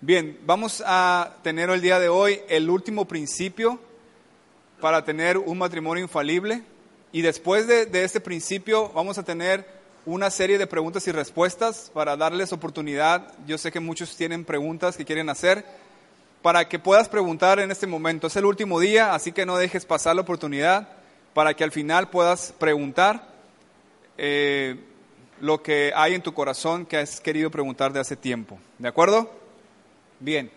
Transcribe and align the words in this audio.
Bien, 0.00 0.38
vamos 0.46 0.80
a 0.86 1.34
tener 1.42 1.70
el 1.70 1.80
día 1.80 1.98
de 1.98 2.08
hoy 2.08 2.38
el 2.48 2.70
último 2.70 3.06
principio 3.06 3.80
para 4.80 5.04
tener 5.04 5.36
un 5.36 5.58
matrimonio 5.58 6.04
infalible. 6.04 6.62
Y 7.10 7.22
después 7.22 7.66
de, 7.66 7.88
este 8.04 8.20
principio 8.20 8.90
vamos 8.90 9.18
a 9.18 9.24
tener 9.24 9.66
una 10.06 10.30
serie 10.30 10.56
de 10.56 10.68
preguntas 10.68 11.08
y 11.08 11.10
respuestas 11.10 11.90
para 11.92 12.16
darles 12.16 12.52
oportunidad. 12.52 13.34
Yo 13.48 13.58
sé 13.58 13.72
que 13.72 13.80
muchos 13.80 14.14
tienen 14.14 14.44
preguntas 14.44 14.96
que 14.96 15.04
quieren 15.04 15.28
hacer 15.30 15.64
para 16.42 16.68
que 16.68 16.78
puedas 16.78 17.08
preguntar 17.08 17.58
en 17.58 17.72
este 17.72 17.88
momento. 17.88 18.28
Es 18.28 18.36
el 18.36 18.44
último 18.44 18.78
día, 18.78 19.14
así 19.14 19.32
que 19.32 19.46
no 19.46 19.56
dejes 19.56 19.84
pasar 19.84 20.14
la 20.14 20.22
oportunidad 20.22 20.90
para 21.34 21.54
que 21.54 21.64
al 21.64 21.72
final 21.72 22.08
puedas 22.08 22.54
preguntar 22.56 23.26
eh, 24.16 24.76
lo 25.40 25.60
que 25.60 25.90
hay 25.92 26.14
en 26.14 26.22
tu 26.22 26.34
corazón 26.34 26.86
que 26.86 26.98
has 26.98 27.20
querido 27.20 27.50
preguntar 27.50 27.92
de 27.92 27.98
hace 27.98 28.14
tiempo. 28.14 28.60
¿De 28.78 28.86
acuerdo? 28.86 29.47
Bien, 30.20 30.50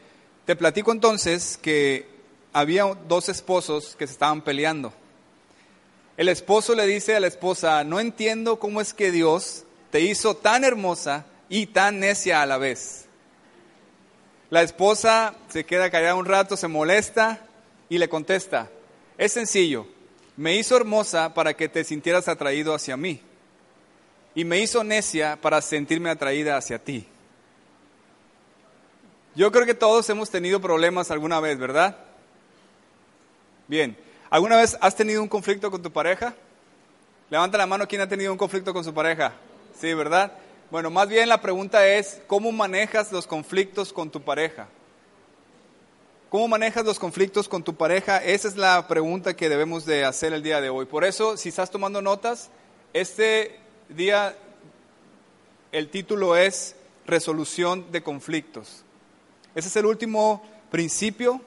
te 0.46 0.55
platico 0.55 0.91
entonces 0.91 1.57
que 1.61 2.07
había 2.54 2.86
dos 3.07 3.29
esposos 3.29 3.96
que 3.96 4.07
se 4.07 4.14
estaban 4.14 4.42
peleando. 4.42 4.93
El 6.18 6.29
esposo 6.29 6.75
le 6.75 6.86
dice 6.86 7.15
a 7.15 7.19
la 7.19 7.28
esposa, 7.28 7.83
no 7.83 8.00
entiendo 8.00 8.60
cómo 8.60 8.82
es 8.82 8.93
que 8.93 9.11
Dios 9.11 9.64
te 9.92 10.02
hizo 10.02 10.36
tan 10.36 10.64
hermosa 10.64 11.25
y 11.50 11.68
tan 11.68 12.00
necia 12.00 12.42
a 12.42 12.46
la 12.46 12.57
vez. 12.57 13.05
La 14.50 14.61
esposa 14.61 15.36
se 15.50 15.66
queda 15.66 15.89
callada 15.89 16.16
un 16.16 16.25
rato, 16.25 16.57
se 16.57 16.68
molesta 16.68 17.46
y 17.88 17.97
le 17.97 18.10
contesta, 18.10 18.69
es 19.18 19.32
sencillo, 19.32 19.88
me 20.36 20.55
hizo 20.55 20.75
hermosa 20.75 21.33
para 21.33 21.54
que 21.55 21.69
te 21.69 21.83
sintieras 21.83 22.28
atraído 22.28 22.74
hacia 22.74 22.97
mí 22.97 23.21
y 24.33 24.43
me 24.43 24.60
hizo 24.60 24.83
necia 24.83 25.38
para 25.39 25.61
sentirme 25.61 26.10
atraída 26.10 26.57
hacia 26.57 26.80
ti. 26.80 27.07
Yo 29.33 29.51
creo 29.51 29.65
que 29.65 29.73
todos 29.73 30.09
hemos 30.09 30.29
tenido 30.29 30.59
problemas 30.59 31.09
alguna 31.09 31.39
vez, 31.39 31.57
¿verdad? 31.57 31.95
Bien, 33.67 33.97
¿alguna 34.29 34.57
vez 34.57 34.77
has 34.81 34.95
tenido 34.95 35.21
un 35.21 35.29
conflicto 35.29 35.71
con 35.71 35.81
tu 35.81 35.91
pareja? 35.91 36.35
Levanta 37.29 37.57
la 37.57 37.65
mano 37.65 37.88
quien 37.88 38.01
ha 38.01 38.09
tenido 38.09 38.33
un 38.33 38.38
conflicto 38.38 38.73
con 38.73 38.83
su 38.83 38.93
pareja. 38.93 39.33
Sí, 39.79 39.93
¿verdad? 39.93 40.33
Bueno, 40.69 40.89
más 40.89 41.07
bien 41.07 41.29
la 41.29 41.41
pregunta 41.41 41.88
es, 41.88 42.21
¿cómo 42.27 42.51
manejas 42.51 43.11
los 43.13 43.25
conflictos 43.25 43.93
con 43.93 44.09
tu 44.09 44.21
pareja? 44.21 44.67
¿Cómo 46.29 46.49
manejas 46.49 46.83
los 46.85 46.99
conflictos 46.99 47.47
con 47.47 47.63
tu 47.63 47.75
pareja? 47.75 48.17
Esa 48.17 48.49
es 48.49 48.57
la 48.57 48.85
pregunta 48.88 49.33
que 49.33 49.47
debemos 49.47 49.85
de 49.85 50.03
hacer 50.03 50.33
el 50.33 50.43
día 50.43 50.59
de 50.59 50.69
hoy. 50.69 50.85
Por 50.85 51.05
eso, 51.05 51.38
si 51.38 51.49
estás 51.49 51.71
tomando 51.71 52.01
notas, 52.01 52.49
este 52.93 53.59
día 53.88 54.35
el 55.71 55.89
título 55.89 56.35
es 56.35 56.75
Resolución 57.05 57.91
de 57.91 58.03
conflictos. 58.03 58.83
Ese 59.53 59.67
es 59.67 59.75
el 59.75 59.85
último 59.85 60.41
principio 60.71 61.41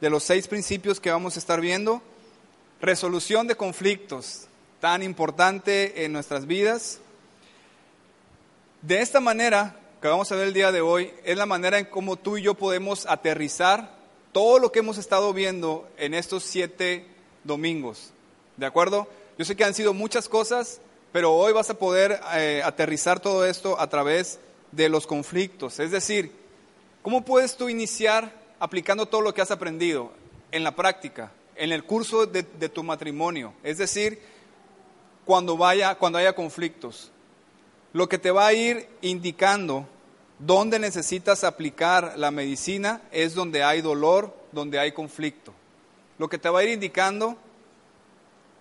de 0.00 0.10
los 0.10 0.24
seis 0.24 0.48
principios 0.48 0.98
que 0.98 1.10
vamos 1.10 1.36
a 1.36 1.38
estar 1.38 1.60
viendo. 1.60 2.02
Resolución 2.80 3.46
de 3.46 3.56
conflictos, 3.56 4.48
tan 4.80 5.02
importante 5.02 6.04
en 6.04 6.12
nuestras 6.12 6.46
vidas. 6.46 6.98
De 8.82 9.00
esta 9.00 9.20
manera, 9.20 9.76
que 10.02 10.08
vamos 10.08 10.30
a 10.32 10.34
ver 10.34 10.48
el 10.48 10.52
día 10.52 10.72
de 10.72 10.80
hoy, 10.80 11.12
es 11.24 11.36
la 11.36 11.46
manera 11.46 11.78
en 11.78 11.86
cómo 11.86 12.16
tú 12.16 12.36
y 12.36 12.42
yo 12.42 12.54
podemos 12.54 13.06
aterrizar 13.06 13.94
todo 14.32 14.58
lo 14.58 14.72
que 14.72 14.80
hemos 14.80 14.98
estado 14.98 15.32
viendo 15.32 15.88
en 15.96 16.12
estos 16.12 16.42
siete 16.42 17.06
domingos. 17.44 18.10
¿De 18.56 18.66
acuerdo? 18.66 19.08
Yo 19.38 19.44
sé 19.44 19.54
que 19.54 19.64
han 19.64 19.74
sido 19.74 19.94
muchas 19.94 20.28
cosas, 20.28 20.80
pero 21.12 21.32
hoy 21.32 21.52
vas 21.52 21.70
a 21.70 21.78
poder 21.78 22.20
eh, 22.34 22.62
aterrizar 22.64 23.20
todo 23.20 23.46
esto 23.46 23.80
a 23.80 23.88
través 23.88 24.40
de 24.72 24.88
los 24.88 25.06
conflictos. 25.06 25.78
Es 25.78 25.92
decir, 25.92 26.43
¿Cómo 27.04 27.22
puedes 27.22 27.54
tú 27.54 27.68
iniciar 27.68 28.32
aplicando 28.58 29.04
todo 29.04 29.20
lo 29.20 29.34
que 29.34 29.42
has 29.42 29.50
aprendido 29.50 30.10
en 30.50 30.64
la 30.64 30.74
práctica, 30.74 31.32
en 31.54 31.70
el 31.70 31.84
curso 31.84 32.24
de, 32.24 32.42
tu 32.42 32.82
matrimonio? 32.82 33.52
Es 33.62 33.76
decir, 33.76 34.22
cuando, 35.26 35.58
vaya, 35.58 35.96
cuando 35.96 36.18
haya 36.18 36.32
conflictos. 36.32 37.12
Lo 37.92 38.08
que 38.08 38.16
te 38.16 38.30
va 38.30 38.46
a 38.46 38.54
ir 38.54 38.88
indicando 39.02 39.86
dónde 40.38 40.78
necesitas 40.78 41.44
aplicar 41.44 42.14
la 42.16 42.30
medicina 42.30 43.02
es 43.12 43.34
donde 43.34 43.62
hay 43.62 43.82
dolor, 43.82 44.34
donde 44.50 44.78
hay 44.78 44.92
conflicto. 44.92 45.52
Lo 46.16 46.30
que 46.30 46.38
te 46.38 46.48
va 46.48 46.60
a 46.60 46.64
ir 46.64 46.70
indicando 46.70 47.36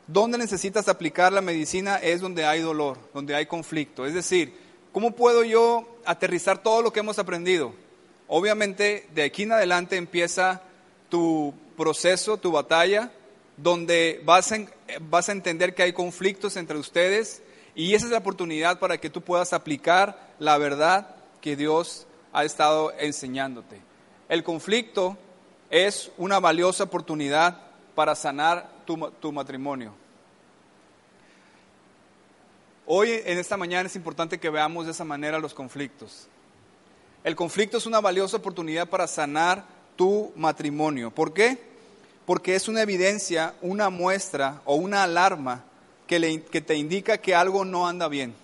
dónde 0.06 0.38
necesitas 0.38 0.90
aplicar 0.90 1.32
la 1.32 1.40
medicina 1.40 1.96
es 1.96 2.20
donde 2.20 2.44
hay 2.44 2.60
dolor, 2.60 2.98
donde 3.14 3.36
hay 3.36 3.46
conflicto. 3.46 4.06
Es 4.06 4.14
decir, 4.14 4.54
¿cómo 4.92 5.12
puedo 5.12 5.46
yo 5.46 5.88
aterrizar 6.04 6.62
todo 6.62 6.82
lo 6.82 6.92
que 6.92 7.00
hemos 7.00 7.20
aprendido? 7.20 7.82
Obviamente, 8.36 9.08
de 9.14 9.26
aquí 9.26 9.44
en 9.44 9.52
adelante 9.52 9.96
empieza 9.96 10.64
tu 11.08 11.54
proceso, 11.78 12.38
tu 12.38 12.52
batalla, 12.52 13.12
donde 13.58 14.24
vas 14.26 14.52
a, 14.52 15.32
entender 15.32 15.76
que 15.76 15.84
hay 15.84 15.94
conflictos 15.94 16.58
entre 16.58 16.80
ustedes 16.80 17.44
y 17.76 17.94
esa 17.94 18.08
es 18.08 18.12
la 18.12 18.18
oportunidad 18.18 18.80
para 18.80 18.98
que 18.98 19.12
tú 19.12 19.22
puedas 19.22 19.54
aplicar 19.54 20.34
la 20.40 20.58
verdad 20.58 21.16
que 21.42 21.56
Dios 21.56 22.08
ha 22.32 22.44
estado 22.44 22.92
enseñándote. 22.98 23.80
El 24.30 24.44
conflicto 24.44 25.16
es 25.70 26.12
una 26.18 26.40
valiosa 26.40 26.86
oportunidad 26.86 27.62
para 27.94 28.16
sanar 28.16 28.68
tu, 28.88 29.12
tu, 29.12 29.32
matrimonio. 29.32 29.94
Hoy, 32.88 33.12
en 33.12 33.38
esta 33.38 33.58
mañana, 33.58 33.86
es 33.86 33.96
importante 33.96 34.40
que 34.40 34.50
veamos 34.50 34.88
de 34.88 34.92
esa 34.94 35.04
manera 35.04 35.38
los 35.38 35.54
conflictos. 35.54 36.30
El 37.24 37.36
conflicto 37.36 37.78
es 37.78 37.86
una 37.86 38.02
valiosa 38.02 38.38
oportunidad 38.38 38.90
para 38.90 39.08
sanar 39.08 39.66
tu 39.96 40.32
matrimonio. 40.36 41.12
¿Por 41.12 41.34
qué? 41.34 41.58
Porque 42.26 42.56
es 42.56 42.68
una 42.68 42.82
evidencia, 42.82 43.54
una 43.62 43.90
muestra 43.90 44.62
o 44.66 44.76
una 44.76 45.04
alarma 45.04 45.64
que, 46.08 46.62
te 46.66 46.76
indica 46.76 47.20
que 47.20 47.34
algo 47.34 47.64
no 47.66 47.88
anda 47.88 48.08
bien. 48.08 48.36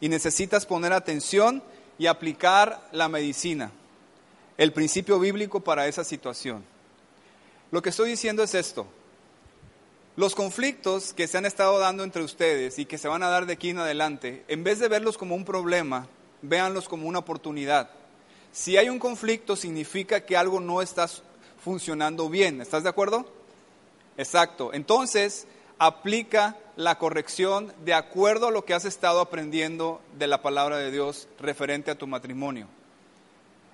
Y 0.00 0.08
necesitas 0.08 0.66
poner 0.66 0.92
atención 0.92 1.62
y 1.98 2.06
aplicar 2.06 2.88
la 2.92 3.08
medicina, 3.08 3.70
el 4.58 4.72
principio 4.72 5.18
bíblico 5.18 5.60
para 5.60 5.86
esa 5.86 6.04
situación. 6.04 6.64
Lo 7.70 7.80
que 7.80 7.88
estoy 7.88 8.10
diciendo 8.10 8.42
es 8.42 8.54
esto. 8.54 8.86
Los 10.16 10.34
conflictos 10.34 11.12
que 11.12 11.26
se 11.26 11.38
han 11.38 11.46
estado 11.46 11.78
dando 11.78 12.04
entre 12.04 12.22
ustedes 12.22 12.78
y 12.78 12.84
que 12.84 12.98
se 12.98 13.08
van 13.08 13.22
a 13.22 13.28
dar 13.28 13.46
de 13.46 13.54
aquí 13.54 13.70
en 13.70 13.78
adelante, 13.78 14.44
en 14.46 14.62
vez 14.62 14.78
de 14.78 14.88
verlos 14.88 15.18
como 15.18 15.34
un 15.34 15.44
problema, 15.44 16.06
véanlos 16.48 16.88
como 16.88 17.08
una 17.08 17.20
oportunidad. 17.20 17.90
Si 18.52 18.76
hay 18.76 18.88
un 18.88 18.98
conflicto, 18.98 19.56
significa 19.56 20.24
que 20.24 20.36
algo 20.36 20.60
no 20.60 20.80
está 20.80 21.08
funcionando 21.62 22.28
bien. 22.28 22.60
¿Estás 22.60 22.82
de 22.82 22.88
acuerdo? 22.88 23.26
Exacto. 24.16 24.72
Entonces, 24.72 25.46
aplica 25.78 26.56
la 26.76 26.98
corrección 26.98 27.72
de 27.84 27.94
acuerdo 27.94 28.48
a 28.48 28.50
lo 28.50 28.64
que 28.64 28.74
has 28.74 28.84
estado 28.84 29.20
aprendiendo 29.20 30.00
de 30.18 30.26
la 30.26 30.42
palabra 30.42 30.78
de 30.78 30.90
Dios 30.90 31.28
referente 31.40 31.90
a 31.90 31.98
tu 31.98 32.06
matrimonio. 32.06 32.66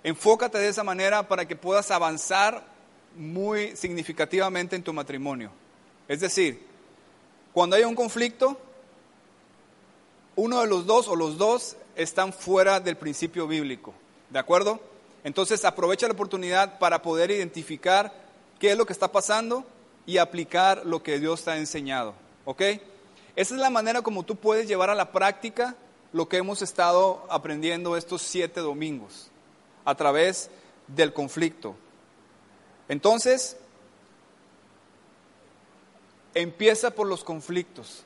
Enfócate 0.02 0.58
de 0.58 0.68
esa 0.68 0.84
manera 0.84 1.28
para 1.28 1.46
que 1.46 1.56
puedas 1.56 1.90
avanzar 1.90 2.64
muy 3.16 3.76
significativamente 3.76 4.76
en 4.76 4.82
tu 4.82 4.92
matrimonio. 4.92 5.50
Es 6.08 6.20
decir, 6.20 6.64
cuando 7.52 7.76
hay 7.76 7.84
un 7.84 7.94
conflicto, 7.94 8.58
uno 10.36 10.60
de 10.60 10.66
los 10.66 10.86
dos 10.86 11.08
o 11.08 11.16
los 11.16 11.36
dos 11.36 11.76
están 11.96 12.32
fuera 12.32 12.80
del 12.80 12.96
principio 12.96 13.46
bíblico. 13.46 13.94
¿De 14.30 14.38
acuerdo? 14.38 14.80
Entonces 15.24 15.64
aprovecha 15.64 16.06
la 16.06 16.14
oportunidad 16.14 16.78
para 16.78 17.02
poder 17.02 17.30
identificar 17.30 18.12
qué 18.58 18.72
es 18.72 18.78
lo 18.78 18.86
que 18.86 18.92
está 18.92 19.12
pasando 19.12 19.64
y 20.06 20.18
aplicar 20.18 20.86
lo 20.86 21.02
que 21.02 21.18
Dios 21.18 21.44
te 21.44 21.50
ha 21.50 21.56
enseñado. 21.56 22.14
¿Ok? 22.44 22.62
Esa 23.36 23.54
es 23.54 23.60
la 23.60 23.70
manera 23.70 24.02
como 24.02 24.24
tú 24.24 24.36
puedes 24.36 24.66
llevar 24.66 24.90
a 24.90 24.94
la 24.94 25.12
práctica 25.12 25.76
lo 26.12 26.28
que 26.28 26.38
hemos 26.38 26.62
estado 26.62 27.24
aprendiendo 27.30 27.96
estos 27.96 28.22
siete 28.22 28.60
domingos 28.60 29.30
a 29.84 29.94
través 29.94 30.50
del 30.88 31.12
conflicto. 31.12 31.76
Entonces, 32.88 33.56
empieza 36.34 36.90
por 36.90 37.06
los 37.06 37.22
conflictos. 37.24 38.04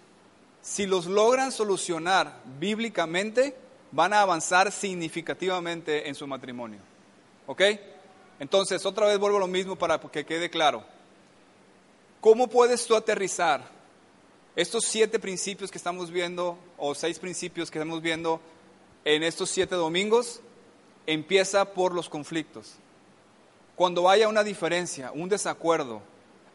Si 0.61 0.87
los 0.87 1.07
logran 1.07 1.53
solucionar 1.53 2.41
bíblicamente, 2.59 3.57
van 3.95 4.13
a 4.13 4.23
avanzar 4.23 4.73
significativamente 4.73 6.09
en 6.09 6.17
su 6.17 6.27
matrimonio. 6.27 6.81
¿Ok? 7.47 7.63
Entonces, 8.41 8.85
otra 8.85 9.07
vez 9.07 9.19
vuelvo 9.19 9.37
a 9.37 9.41
lo 9.41 9.47
mismo 9.47 9.77
para 9.77 10.01
que 10.01 10.27
quede 10.27 10.51
claro. 10.51 10.85
¿Cómo 12.21 12.49
puedes 12.49 12.85
tú 12.87 12.97
aterrizar 12.97 13.63
estos 14.57 14.85
siete 14.85 15.19
principios 15.21 15.71
que 15.71 15.79
estamos 15.79 16.11
viendo, 16.11 16.59
o 16.77 16.95
seis 16.95 17.21
principios 17.21 17.71
que 17.71 17.79
estamos 17.79 18.03
viendo 18.03 18.41
en 19.05 19.23
estos 19.23 19.51
siete 19.51 19.77
domingos? 19.77 20.41
Empieza 21.07 21.73
por 21.73 21.95
los 21.95 22.09
conflictos. 22.09 22.75
Cuando 23.77 24.09
haya 24.09 24.27
una 24.27 24.43
diferencia, 24.43 25.13
un 25.13 25.29
desacuerdo, 25.29 26.03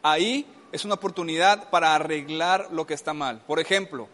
ahí 0.02 0.46
es 0.72 0.84
una 0.84 0.94
oportunidad 0.94 1.70
para 1.70 1.94
arreglar 1.94 2.68
lo 2.70 2.86
que 2.86 2.94
está 2.94 3.14
mal. 3.14 3.40
Por 3.46 3.60
ejemplo, 3.60 4.08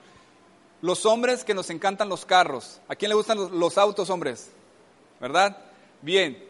los 0.87 1.05
hombres 1.05 1.43
que 1.43 1.53
nos 1.53 1.69
encantan 1.71 2.09
los 2.09 2.25
carros. 2.25 2.81
¿A 2.87 2.95
quién 2.95 3.09
le 3.09 3.17
gustan 3.17 3.59
los, 3.59 3.77
autos, 3.77 4.09
hombres? 4.09 4.51
¿Verdad? 5.21 5.57
Bien. 6.01 6.43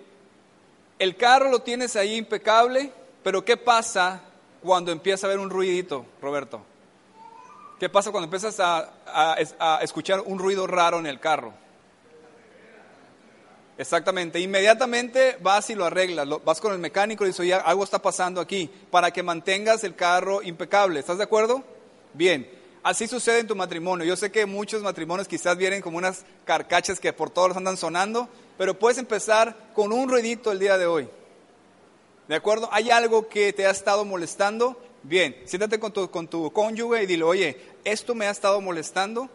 El 0.99 1.17
carro 1.17 1.51
lo 1.51 1.61
tienes 1.61 1.97
ahí 1.97 2.17
impecable, 2.17 2.93
pero 3.25 3.43
¿qué 3.45 3.57
pasa 3.57 4.21
cuando 4.63 4.93
empieza 4.93 5.27
a 5.27 5.31
haber 5.31 5.41
un 5.41 5.49
ruidito, 5.49 6.05
Roberto? 6.21 6.61
¿Qué 7.81 7.89
pasa 7.89 8.11
cuando 8.11 8.27
empiezas 8.27 8.61
a, 8.61 9.79
escuchar 9.81 10.21
un 10.21 10.39
ruido 10.39 10.67
raro 10.67 10.99
en 10.99 11.07
el 11.07 11.19
carro? 11.19 11.55
Exactamente, 13.79 14.41
inmediatamente 14.41 15.39
vas 15.41 15.69
y 15.71 15.75
lo 15.75 15.85
arreglas, 15.85 16.27
vas 16.45 16.61
con 16.61 16.73
el 16.73 16.79
mecánico 16.79 17.25
y 17.25 17.29
dices, 17.29 17.41
oye, 17.41 17.55
algo 17.55 17.85
está 17.85 18.01
pasando 18.01 18.41
aquí, 18.41 18.71
para 18.91 19.11
que 19.11 19.23
mantengas 19.23 19.85
el 19.85 19.95
carro 19.95 20.43
impecable, 20.43 21.01
¿estás 21.01 21.19
de 21.19 21.25
acuerdo? 21.25 21.63
Bien, 22.15 22.49
así 22.87 23.09
sucede 23.09 23.41
en 23.41 23.49
tu 23.49 23.57
matrimonio. 23.57 24.07
Yo 24.07 24.15
sé 24.15 24.31
que 24.31 24.47
muchos 24.47 24.81
matrimonios 24.81 25.27
quizás 25.27 25.57
vienen 25.57 25.83
como 25.83 25.99
unas 25.99 26.25
carcachas 26.45 27.01
que 27.01 27.13
por 27.13 27.31
todos 27.31 27.57
andan 27.57 27.77
sonando, 27.77 28.29
pero 28.57 28.79
puedes 28.79 28.97
empezar 28.99 29.57
con 29.75 29.93
un 29.93 30.09
ruidito 30.09 30.53
el 30.53 30.61
día 30.61 30.79
de 30.79 30.87
hoy. 30.87 31.09
¿De 32.29 32.37
acuerdo? 32.37 32.69
¿Hay 32.71 32.91
algo 32.91 33.29
que 33.29 33.53
te 33.53 33.67
ha 33.67 33.71
estado 33.71 34.05
molestando? 34.05 34.81
Bien, 35.03 35.37
siéntate 35.47 35.81
con 35.81 35.93
tu, 35.93 36.09
con 36.13 36.29
tu 36.29 36.53
cónyuge 36.53 37.03
y 37.03 37.07
dile, 37.07 37.25
oye, 37.25 37.61
esto 37.85 38.15
me 38.15 38.29
ha 38.29 38.31
estado 38.31 38.61
molestando, 38.61 39.29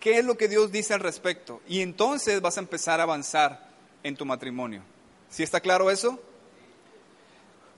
¿qué 0.00 0.18
es 0.18 0.24
lo 0.24 0.38
que 0.38 0.48
Dios 0.48 0.72
dice 0.72 0.94
al 0.94 1.00
respecto? 1.00 1.60
Y 1.68 1.82
entonces 1.82 2.40
vas 2.40 2.56
a 2.56 2.60
empezar 2.60 3.00
a 3.00 3.02
avanzar 3.02 3.68
en 4.02 4.16
tu 4.16 4.24
matrimonio. 4.24 4.82
¿Sí 5.28 5.42
está 5.42 5.60
claro 5.60 5.90
eso? 5.90 6.18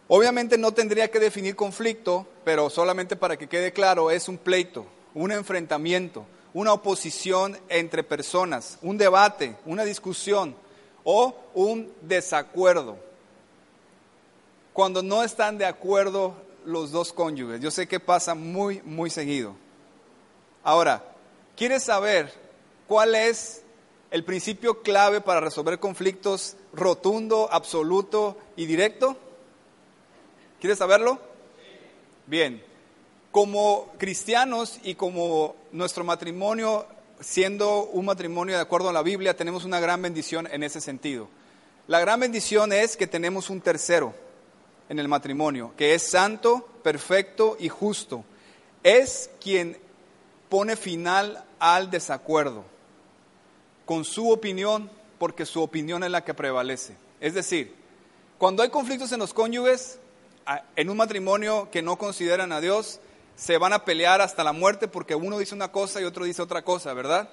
Obviamente 0.06 0.56
no 0.56 0.72
tendría 0.72 1.10
que 1.10 1.18
definir 1.18 1.56
conflicto, 1.56 2.28
pero 2.44 2.70
solamente 2.70 3.16
para 3.16 3.36
que 3.36 3.48
quede 3.48 3.72
claro, 3.72 4.12
es 4.12 4.28
un 4.28 4.38
pleito, 4.38 4.86
un 5.16 5.32
enfrentamiento, 5.32 6.26
una 6.52 6.74
oposición 6.74 7.58
entre 7.70 8.04
personas, 8.04 8.78
un 8.82 8.98
debate, 8.98 9.56
una 9.64 9.82
discusión 9.82 10.54
o 11.04 11.34
un 11.54 11.90
desacuerdo. 12.02 12.98
Cuando 14.74 15.02
no 15.02 15.24
están 15.24 15.56
de 15.56 15.64
acuerdo 15.64 16.34
los 16.66 16.90
dos 16.90 17.12
cónyuges. 17.12 17.60
Yo 17.60 17.70
sé 17.70 17.88
que 17.88 17.98
pasa 17.98 18.34
muy, 18.34 18.82
muy 18.84 19.08
seguido. 19.08 19.54
Ahora, 20.62 21.02
¿quieres 21.56 21.84
saber 21.84 22.30
cuál 22.86 23.14
es 23.14 23.62
el 24.10 24.22
principio 24.22 24.82
clave 24.82 25.20
para 25.22 25.40
resolver 25.40 25.78
conflictos 25.78 26.56
rotundo, 26.74 27.48
absoluto 27.50 28.36
y 28.56 28.66
directo? 28.66 29.16
¿Quieres 30.60 30.78
saberlo? 30.78 31.18
Bien, 32.26 32.62
como 33.36 33.92
cristianos 33.98 34.80
y 34.82 34.94
como 34.94 35.56
nuestro 35.70 36.04
matrimonio, 36.04 36.86
siendo 37.20 37.82
un 37.82 38.06
matrimonio 38.06 38.54
de 38.54 38.62
acuerdo 38.62 38.88
a 38.88 38.94
la 38.94 39.02
Biblia, 39.02 39.36
tenemos 39.36 39.66
una 39.66 39.78
gran 39.78 40.00
bendición 40.00 40.48
en 40.50 40.62
ese 40.62 40.80
sentido. 40.80 41.28
La 41.86 42.00
gran 42.00 42.18
bendición 42.18 42.72
es 42.72 42.96
que 42.96 43.06
tenemos 43.06 43.50
un 43.50 43.60
tercero 43.60 44.14
en 44.88 44.98
el 44.98 45.08
matrimonio, 45.08 45.74
que 45.76 45.92
es 45.92 46.02
santo, 46.02 46.66
perfecto 46.82 47.58
y 47.60 47.68
justo. 47.68 48.24
Es 48.82 49.28
quien 49.38 49.76
pone 50.48 50.74
final 50.74 51.44
al 51.58 51.90
desacuerdo 51.90 52.64
con 53.84 54.06
su 54.06 54.30
opinión, 54.30 54.88
porque 55.18 55.44
su 55.44 55.60
opinión 55.60 56.02
es 56.04 56.10
la 56.10 56.24
que 56.24 56.32
prevalece. 56.32 56.96
Es 57.20 57.34
decir, 57.34 57.74
cuando 58.38 58.62
hay 58.62 58.70
conflictos 58.70 59.12
en 59.12 59.18
los 59.18 59.34
cónyuges, 59.34 59.98
en 60.74 60.88
un 60.88 60.96
matrimonio 60.96 61.68
que 61.70 61.82
no 61.82 61.98
consideran 61.98 62.50
a 62.52 62.62
Dios, 62.62 63.00
se 63.36 63.58
van 63.58 63.72
a 63.72 63.84
pelear 63.84 64.20
hasta 64.20 64.42
la 64.42 64.52
muerte 64.52 64.88
porque 64.88 65.14
uno 65.14 65.38
dice 65.38 65.54
una 65.54 65.70
cosa 65.70 66.00
y 66.00 66.04
otro 66.04 66.24
dice 66.24 66.42
otra 66.42 66.62
cosa, 66.62 66.92
¿verdad? 66.94 67.28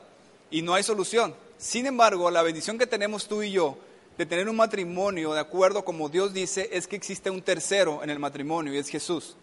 Y 0.51 0.61
no 0.61 0.73
hay 0.73 0.83
solución. 0.83 1.33
Sin 1.57 1.85
embargo, 1.85 2.29
la 2.29 2.43
bendición 2.43 2.77
que 2.77 2.87
tenemos 2.87 3.27
tú 3.27 3.41
y 3.41 3.51
yo 3.51 3.77
de 4.17 4.25
tener 4.25 4.47
un 4.47 4.55
matrimonio 4.55 5.33
de 5.33 5.39
acuerdo 5.39 5.83
como 5.83 6.09
Dios 6.09 6.33
dice 6.33 6.69
es 6.71 6.87
que 6.87 6.95
existe 6.95 7.31
un 7.31 7.41
tercero 7.41 8.03
en 8.03 8.09
el 8.09 8.19
matrimonio 8.19 8.73
y 8.73 8.77
es 8.77 8.89
Jesús. 8.89 9.35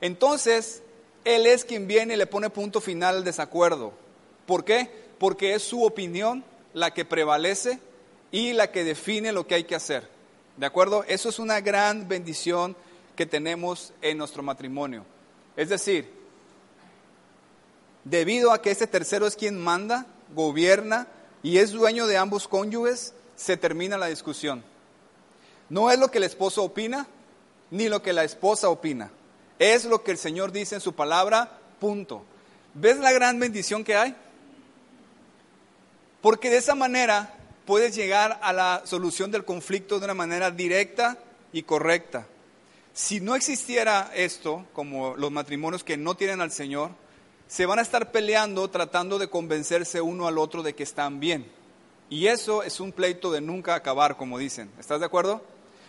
Entonces, 0.00 0.82
Él 1.24 1.46
es 1.46 1.64
quien 1.64 1.86
viene 1.86 2.14
y 2.14 2.16
le 2.16 2.26
pone 2.26 2.48
punto 2.48 2.80
final 2.80 3.16
al 3.16 3.24
desacuerdo. 3.24 3.92
¿Por 4.46 4.64
qué? 4.64 5.04
porque 5.18 5.54
es 5.54 5.62
su 5.62 5.84
opinión 5.84 6.44
la 6.72 6.92
que 6.92 7.04
prevalece 7.04 7.78
y 8.30 8.52
la 8.52 8.70
que 8.70 8.84
define 8.84 9.32
lo 9.32 9.46
que 9.46 9.54
hay 9.54 9.64
que 9.64 9.74
hacer. 9.74 10.08
¿De 10.56 10.66
acuerdo? 10.66 11.04
Eso 11.08 11.28
es 11.28 11.38
una 11.38 11.60
gran 11.60 12.08
bendición 12.08 12.76
que 13.16 13.26
tenemos 13.26 13.92
en 14.02 14.18
nuestro 14.18 14.42
matrimonio. 14.42 15.04
Es 15.56 15.68
decir, 15.68 16.10
debido 18.04 18.52
a 18.52 18.60
que 18.60 18.70
ese 18.70 18.86
tercero 18.86 19.26
es 19.26 19.36
quien 19.36 19.58
manda, 19.58 20.06
gobierna 20.34 21.06
y 21.42 21.58
es 21.58 21.72
dueño 21.72 22.06
de 22.06 22.16
ambos 22.16 22.48
cónyuges, 22.48 23.14
se 23.36 23.56
termina 23.56 23.98
la 23.98 24.06
discusión. 24.06 24.64
No 25.68 25.90
es 25.90 25.98
lo 25.98 26.10
que 26.10 26.18
el 26.18 26.24
esposo 26.24 26.62
opina, 26.62 27.06
ni 27.70 27.88
lo 27.88 28.02
que 28.02 28.12
la 28.12 28.24
esposa 28.24 28.68
opina. 28.68 29.10
Es 29.58 29.84
lo 29.84 30.02
que 30.02 30.10
el 30.10 30.18
Señor 30.18 30.52
dice 30.52 30.74
en 30.74 30.80
su 30.80 30.94
palabra, 30.94 31.58
punto. 31.80 32.24
¿Ves 32.74 32.98
la 32.98 33.12
gran 33.12 33.38
bendición 33.38 33.84
que 33.84 33.96
hay? 33.96 34.16
Porque 36.20 36.50
de 36.50 36.56
esa 36.56 36.74
manera 36.74 37.34
puedes 37.66 37.94
llegar 37.94 38.38
a 38.42 38.52
la 38.52 38.82
solución 38.84 39.30
del 39.30 39.44
conflicto 39.44 39.98
de 39.98 40.06
una 40.06 40.14
manera 40.14 40.50
directa 40.50 41.18
y 41.52 41.62
correcta. 41.62 42.26
Si 42.94 43.20
no 43.20 43.34
existiera 43.34 44.12
esto, 44.14 44.64
como 44.72 45.16
los 45.16 45.32
matrimonios 45.32 45.82
que 45.82 45.96
no 45.96 46.14
tienen 46.14 46.40
al 46.40 46.52
Señor, 46.52 46.92
se 47.48 47.66
van 47.66 47.80
a 47.80 47.82
estar 47.82 48.12
peleando 48.12 48.70
tratando 48.70 49.18
de 49.18 49.28
convencerse 49.28 50.00
uno 50.00 50.28
al 50.28 50.38
otro 50.38 50.62
de 50.62 50.76
que 50.76 50.84
están 50.84 51.18
bien. 51.18 51.44
Y 52.08 52.28
eso 52.28 52.62
es 52.62 52.78
un 52.78 52.92
pleito 52.92 53.32
de 53.32 53.40
nunca 53.40 53.74
acabar, 53.74 54.16
como 54.16 54.38
dicen. 54.38 54.70
¿Estás 54.78 55.00
de 55.00 55.06
acuerdo? 55.06 55.42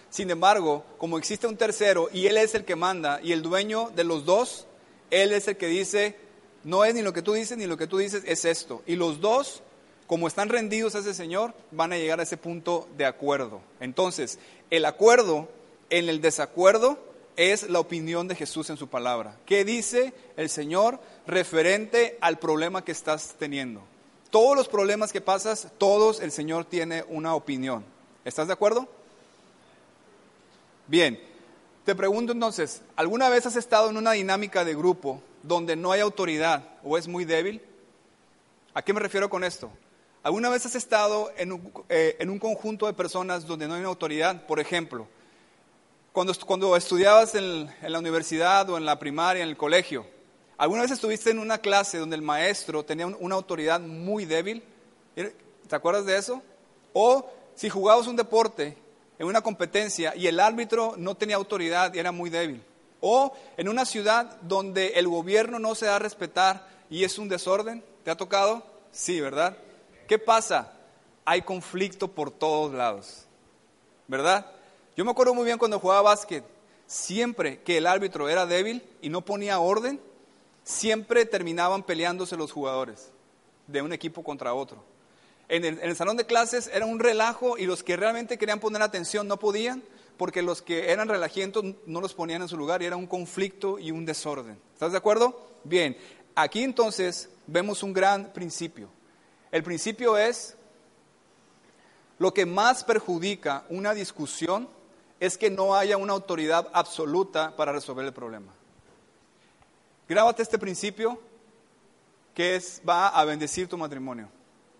Sin 0.09 0.31
embargo, 0.31 0.83
como 0.97 1.19
existe 1.19 1.45
un 1.45 1.57
tercero 1.57 2.09
y 2.11 2.25
Él 2.25 2.37
es 2.37 2.55
el 2.55 2.65
que 2.65 2.75
manda 2.75 3.19
y 3.21 3.33
el 3.33 3.43
dueño 3.43 3.91
de 3.95 4.03
los 4.03 4.25
dos, 4.25 4.65
Él 5.11 5.31
es 5.31 5.47
el 5.47 5.57
que 5.57 5.67
dice, 5.67 6.15
no 6.63 6.85
es 6.85 6.95
ni 6.95 7.03
lo 7.03 7.13
que 7.13 7.21
tú 7.21 7.33
dices 7.33 7.55
ni 7.55 7.67
lo 7.67 7.77
que 7.77 7.85
tú 7.85 7.99
dices, 7.99 8.23
es 8.25 8.45
esto. 8.45 8.81
Y 8.87 8.95
los 8.95 9.21
dos 9.21 9.61
como 10.07 10.27
están 10.27 10.49
rendidos 10.49 10.95
a 10.95 10.99
ese 10.99 11.13
Señor, 11.13 11.53
van 11.71 11.91
a 11.91 11.97
llegar 11.97 12.19
a 12.19 12.23
ese 12.23 12.37
punto 12.37 12.87
de 12.97 13.05
acuerdo. 13.05 13.61
Entonces, 13.79 14.37
el 14.69 14.85
acuerdo 14.85 15.49
en 15.89 16.09
el 16.09 16.21
desacuerdo 16.21 16.97
es 17.35 17.69
la 17.69 17.79
opinión 17.79 18.27
de 18.27 18.35
Jesús 18.35 18.69
en 18.69 18.77
su 18.77 18.87
palabra. 18.87 19.37
¿Qué 19.45 19.65
dice 19.65 20.13
el 20.37 20.49
Señor 20.49 20.99
referente 21.27 22.17
al 22.21 22.39
problema 22.39 22.83
que 22.83 22.91
estás 22.91 23.35
teniendo? 23.37 23.81
Todos 24.29 24.55
los 24.55 24.67
problemas 24.67 25.11
que 25.11 25.21
pasas, 25.21 25.69
todos 25.77 26.19
el 26.19 26.31
Señor 26.31 26.65
tiene 26.65 27.03
una 27.07 27.35
opinión. 27.35 27.85
¿Estás 28.23 28.47
de 28.47 28.53
acuerdo? 28.53 28.87
Bien, 30.87 31.19
te 31.83 31.95
pregunto 31.95 32.31
entonces, 32.31 32.81
¿alguna 32.95 33.29
vez 33.29 33.45
has 33.45 33.55
estado 33.55 33.89
en 33.89 33.97
una 33.97 34.11
dinámica 34.11 34.65
de 34.65 34.75
grupo 34.75 35.21
donde 35.43 35.75
no 35.75 35.91
hay 35.91 36.01
autoridad 36.01 36.67
o 36.83 36.97
es 36.97 37.07
muy 37.07 37.25
débil? 37.25 37.61
¿A 38.73 38.81
qué 38.81 38.93
me 38.93 38.99
refiero 38.99 39.29
con 39.29 39.43
esto? 39.43 39.71
¿Alguna 40.23 40.49
vez 40.49 40.65
has 40.65 40.75
estado 40.75 41.31
en 41.37 41.51
un, 41.51 41.71
eh, 41.87 42.17
en 42.19 42.29
un, 42.31 42.39
conjunto 42.39 42.87
de 42.87 42.93
personas 42.93 43.45
donde 43.45 43.67
no 43.67 43.75
hay 43.75 43.81
una 43.81 43.89
autoridad? 43.89 44.45
Por 44.47 44.59
ejemplo, 44.59 45.07
cuando, 46.15 46.33
cuando 46.45 46.77
estudiabas 46.77 47.35
en, 47.35 47.69
en, 47.81 47.91
la 47.91 47.99
universidad 47.99 48.69
o 48.69 48.77
en 48.77 48.85
la 48.85 48.97
primaria, 48.97 49.43
en 49.43 49.49
el 49.49 49.57
colegio, 49.57 50.05
¿alguna 50.57 50.83
vez 50.83 50.91
estuviste 50.91 51.29
en 51.29 51.39
una 51.39 51.57
clase 51.57 51.97
donde 51.97 52.15
el 52.15 52.21
maestro 52.21 52.85
tenía 52.85 53.05
una 53.05 53.35
autoridad 53.35 53.81
muy 53.81 54.23
débil? 54.23 54.63
¿Te 55.13 55.75
acuerdas 55.75 56.05
de 56.05 56.17
eso? 56.17 56.41
O 56.93 57.29
si 57.55 57.67
jugabas 57.69 58.07
un 58.07 58.15
deporte 58.15 58.77
en 59.19 59.27
una 59.27 59.41
competencia 59.41 60.15
y 60.15 60.27
el 60.27 60.39
árbitro 60.39 60.93
no 60.95 61.15
tenía 61.15 61.35
autoridad 61.35 61.93
y 61.93 61.99
era 61.99 62.13
muy 62.13 62.29
débil. 62.29 62.63
O 63.01 63.35
en 63.57 63.67
una 63.67 63.83
ciudad 63.83 64.37
donde 64.41 64.93
el 64.95 65.09
gobierno 65.09 65.59
no 65.59 65.75
se 65.75 65.87
da 65.87 65.97
a 65.97 65.99
respetar 65.99 66.65
y 66.89 67.03
es 67.03 67.19
un 67.19 67.27
desorden. 67.27 67.83
¿Te 68.05 68.11
ha 68.11 68.15
tocado? 68.15 68.63
Sí, 68.89 69.19
¿verdad? 69.19 69.57
¿Qué 70.07 70.17
pasa? 70.17 70.71
Hay 71.25 71.41
conflicto 71.41 72.07
por 72.07 72.31
todos 72.31 72.73
lados, 72.73 73.25
¿verdad? 74.07 74.54
Yo 74.95 75.03
me 75.03 75.11
acuerdo 75.11 75.33
muy 75.33 75.43
bien 75.45 75.57
cuando 75.57 75.79
jugaba 75.79 76.03
básquet, 76.03 76.45
siempre 76.87 77.61
que 77.63 77.77
el 77.77 77.87
árbitro 77.87 78.29
era 78.29 78.45
débil 78.45 78.81
y 79.01 79.09
no 79.09 79.25
ponía 79.25 79.59
orden, 79.59 79.99
siempre 80.63 81.25
terminaban 81.25 81.83
peleándose 81.83 82.37
los 82.37 82.53
jugadores 82.53 83.11
de 83.67 83.81
un 83.81 83.91
equipo 83.91 84.23
contra 84.23 84.53
otro. 84.53 84.83
En 85.49 85.65
el, 85.65 85.95
salón 85.95 86.17
de 86.17 86.25
clases 86.25 86.71
era 86.73 86.85
un 86.85 86.99
relajo 86.99 87.57
y 87.57 87.65
los 87.65 87.83
que 87.83 87.97
realmente 87.97 88.37
querían 88.37 88.59
poner 88.59 88.81
atención 88.81 89.27
no 89.27 89.37
podían 89.37 89.83
porque 90.17 90.41
los 90.41 90.61
que 90.61 90.91
eran 90.91 91.09
relajientos 91.09 91.63
no 91.85 91.99
los 91.99 92.13
ponían 92.13 92.41
en 92.41 92.47
su 92.47 92.57
lugar 92.57 92.81
y 92.81 92.85
era 92.85 92.95
un 92.95 93.05
conflicto 93.05 93.77
y 93.77 93.91
un 93.91 94.05
desorden. 94.05 94.57
¿Estás 94.73 94.93
de 94.93 94.97
acuerdo? 94.97 95.51
Bien, 95.65 95.97
aquí 96.35 96.63
entonces 96.63 97.29
vemos 97.47 97.83
un 97.83 97.93
gran 97.93 98.31
principio. 98.31 98.89
El 99.51 99.61
principio 99.61 100.17
es, 100.17 100.55
lo 102.17 102.33
que 102.33 102.45
más 102.45 102.83
perjudica 102.83 103.65
una 103.69 103.93
discusión 103.93 104.69
es 105.19 105.37
que 105.37 105.49
no 105.49 105.75
haya 105.75 105.97
una 105.97 106.13
autoridad 106.13 106.69
absoluta 106.73 107.55
para 107.55 107.71
resolver 107.71 108.05
el 108.05 108.13
problema. 108.13 108.51
Grábate 110.07 110.43
este 110.43 110.59
principio 110.59 111.19
que 112.33 112.55
es, 112.55 112.81
va 112.87 113.07
a 113.07 113.23
bendecir 113.25 113.67
tu 113.67 113.77
matrimonio. 113.77 114.29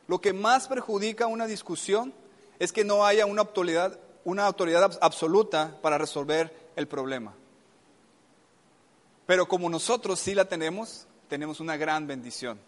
Lo 0.08 0.20
que 0.20 0.34
más 0.34 0.68
perjudica 0.68 1.28
una 1.28 1.48
discusión 1.48 2.14
es 2.60 2.72
que 2.72 2.84
no 2.84 3.06
haya 3.06 3.26
una 3.26 3.42
autoridad 3.42 4.00
una 4.26 4.48
autoridad 4.48 4.98
absoluta 5.02 5.78
para 5.82 5.98
resolver 5.98 6.72
el 6.76 6.88
problema. 6.88 7.34
Pero 9.26 9.48
como 9.48 9.70
nosotros 9.70 10.20
sí 10.20 10.36
la 10.36 10.46
tenemos, 10.46 11.08
tenemos 11.30 11.60
una 11.60 11.78
gran 11.78 12.06
bendición. 12.08 12.60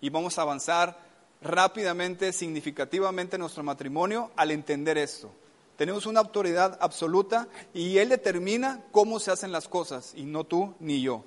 Y 0.00 0.10
vamos 0.10 0.38
a 0.38 0.42
avanzar 0.42 0.98
rápidamente, 1.40 2.32
significativamente 2.32 3.36
en 3.36 3.40
nuestro 3.40 3.62
matrimonio 3.62 4.32
al 4.36 4.50
entender 4.50 4.98
esto. 4.98 5.30
Tenemos 5.78 6.04
una 6.04 6.20
autoridad 6.20 6.76
absoluta 6.82 7.48
y 7.72 7.96
Él 7.96 8.10
determina 8.10 8.84
cómo 8.90 9.18
se 9.18 9.30
hacen 9.30 9.52
las 9.52 9.66
cosas 9.66 10.12
y 10.14 10.24
no 10.24 10.44
tú 10.44 10.74
ni 10.80 11.00
yo. 11.00 11.24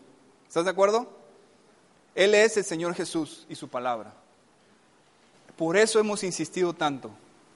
¿Estás 0.48 0.66
de 0.66 0.72
acuerdo? 0.72 1.10
Él 2.14 2.36
es 2.36 2.58
el 2.58 2.66
Señor 2.66 2.94
Jesús 2.94 3.48
y 3.50 3.56
su 3.56 3.70
palabra. 3.70 4.14
Por 5.56 5.78
eso 5.78 6.00
hemos 6.00 6.24
insistido 6.24 6.74
tanto. 6.74 7.10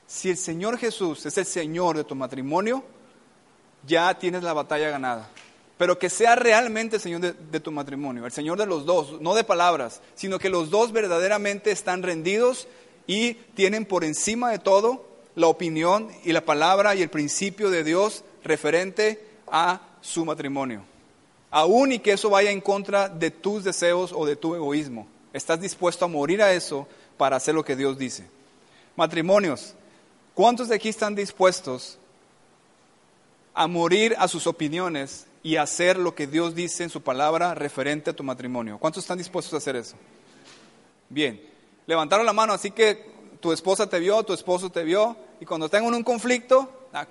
Si 0.08 0.32
el 0.32 0.38
Señor 0.38 0.78
Jesús 0.78 1.26
es 1.26 1.38
el 1.38 1.46
Señor 1.46 1.98
de 1.98 2.06
tu 2.06 2.16
matrimonio, 2.16 2.84
ya 3.86 4.18
tienes 4.18 4.42
la 4.42 4.54
batalla 4.54 4.90
ganada 4.90 5.30
pero 5.78 6.00
que 6.00 6.10
sea 6.10 6.36
realmente 6.36 6.98
el 6.98 7.02
Señor 7.02 7.22
de, 7.22 7.60
tu 7.60 7.72
matrimonio, 7.72 8.26
el 8.26 8.32
Señor 8.32 8.58
de 8.58 8.66
los 8.66 8.86
dos, 8.86 9.20
no 9.22 9.36
de 9.36 9.44
palabras, 9.44 10.02
sino 10.16 10.40
que 10.40 10.50
los 10.50 10.70
dos 10.70 10.94
verdaderamente 10.94 11.72
están 11.72 12.02
rendidos 12.02 12.68
y 13.08 13.34
tienen 13.34 13.86
por 13.86 14.04
encima 14.04 14.52
de 14.52 14.60
todo 14.60 15.15
la 15.36 15.48
opinión 15.48 16.10
y 16.24 16.32
la 16.32 16.46
palabra 16.46 16.96
y 16.96 17.02
el 17.02 17.10
principio 17.10 17.70
de 17.70 17.84
Dios 17.84 18.24
referente 18.44 19.26
a 19.48 19.82
su 20.02 20.26
matrimonio. 20.26 20.84
Aún 21.52 21.92
y 21.92 22.00
que 22.00 22.14
eso 22.14 22.30
vaya 22.30 22.52
en 22.52 22.62
contra 22.62 23.10
de 23.10 23.32
tus 23.32 23.64
deseos 23.64 24.12
o 24.14 24.26
de 24.26 24.36
tu 24.36 24.56
egoísmo. 24.56 25.08
Estás 25.34 25.62
dispuesto 25.62 26.06
a 26.06 26.10
morir 26.10 26.42
a 26.42 26.54
eso 26.54 26.88
para 27.18 27.36
hacer 27.36 27.56
lo 27.56 27.64
que 27.64 27.76
Dios 27.76 27.98
dice. 27.98 28.26
Matrimonios, 28.96 29.74
¿cuántos 30.34 30.70
de 30.70 30.76
aquí 30.76 30.90
están 30.90 31.16
dispuestos 31.16 31.98
a 33.56 33.68
morir 33.68 34.16
a 34.20 34.28
sus 34.28 34.48
opiniones 34.48 35.26
y 35.42 35.56
hacer 35.56 35.98
lo 35.98 36.14
que 36.14 36.28
Dios 36.28 36.54
dice 36.54 36.84
en 36.84 36.90
su 36.90 37.02
palabra 37.02 37.54
referente 37.54 38.10
a 38.10 38.16
tu 38.16 38.24
matrimonio. 38.24 38.78
¿Cuántos 38.78 39.04
están 39.04 39.18
dispuestos 39.18 39.54
a 39.54 39.58
hacer 39.58 39.76
eso? 39.76 39.96
Bien, 41.08 41.42
levantaron 41.86 42.26
la 42.26 42.34
mano, 42.34 42.52
así 42.52 42.72
que 42.72 43.15
tu 43.46 43.54
esposa 43.54 43.88
te 43.88 44.00
vio, 44.00 44.24
tu 44.24 44.34
esposo 44.34 44.72
te 44.72 44.84
vio, 44.84 45.16
y 45.40 45.46
cuando 45.46 45.70
tengan 45.70 45.94
un 45.94 46.02
conflicto, 46.02 46.68
ah, 46.94 47.06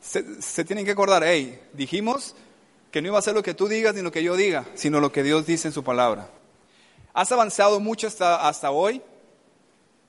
se, 0.00 0.64
tienen 0.64 0.84
que 0.84 0.90
acordar, 0.90 1.22
hey, 1.22 1.60
dijimos 1.72 2.34
que 2.90 3.00
no 3.00 3.06
iba 3.06 3.18
a 3.20 3.22
ser 3.22 3.36
lo 3.36 3.44
que 3.44 3.54
tú 3.54 3.68
digas 3.68 3.94
ni 3.94 4.02
lo 4.02 4.10
que 4.10 4.24
yo 4.24 4.34
diga, 4.34 4.66
sino 4.74 4.98
lo 4.98 5.12
que 5.12 5.22
Dios 5.22 5.46
dice 5.46 5.68
en 5.68 5.72
su 5.72 5.84
palabra. 5.84 6.30
Has 7.14 7.30
avanzado 7.30 7.78
mucho 7.78 8.08
hasta, 8.08 8.48
hasta 8.48 8.72
hoy. 8.72 9.00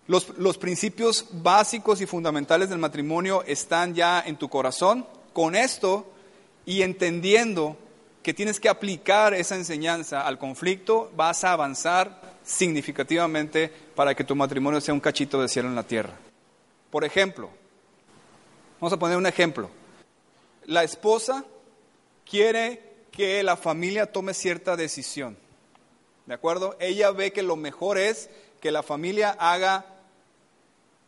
Los, 0.08 0.30
los 0.40 0.58
principios 0.58 1.28
básicos 1.34 2.02
y 2.02 2.08
fundamentales 2.08 2.70
del 2.70 2.80
matrimonio 2.80 3.44
están 3.46 3.94
ya 3.94 4.24
en 4.26 4.38
tu 4.38 4.50
corazón. 4.50 5.06
Con 5.34 5.56
esto 5.56 6.12
y 6.66 6.82
entendiendo 6.82 7.78
que 8.24 8.34
tienes 8.34 8.60
que 8.60 8.70
aplicar 8.70 9.36
esa 9.36 9.56
enseñanza 9.56 10.26
al 10.26 10.40
conflicto, 10.40 11.12
vas 11.16 11.44
a 11.44 11.52
avanzar 11.52 12.28
significativamente 12.50 13.72
para 13.96 14.15
que 14.15 14.24
tu 14.24 14.36
matrimonio 14.36 14.82
sea 14.82 14.94
un 14.94 15.00
cachito 15.00 15.39
de 15.39 15.48
cielo 15.48 15.70
en 15.70 15.75
la 15.75 15.84
tierra. 15.84 16.18
Por 16.89 17.06
ejemplo, 17.06 17.51
vamos 18.79 18.91
a 18.91 18.98
poner 18.98 19.18
un 19.18 19.27
ejemplo. 19.27 19.70
La 20.65 20.84
esposa 20.84 21.46
quiere 22.27 22.82
que 23.12 23.44
la 23.44 23.56
familia 23.56 24.12
tome 24.12 24.34
cierta 24.34 24.75
decisión. 24.75 25.38
¿De 26.25 26.34
acuerdo? 26.34 26.75
Ella 26.79 27.12
ve 27.12 27.32
que 27.32 27.44
lo 27.44 27.56
mejor 27.56 28.00
es 28.00 28.32
que 28.60 28.72
la 28.72 28.82
familia 28.82 29.29
haga 29.39 29.86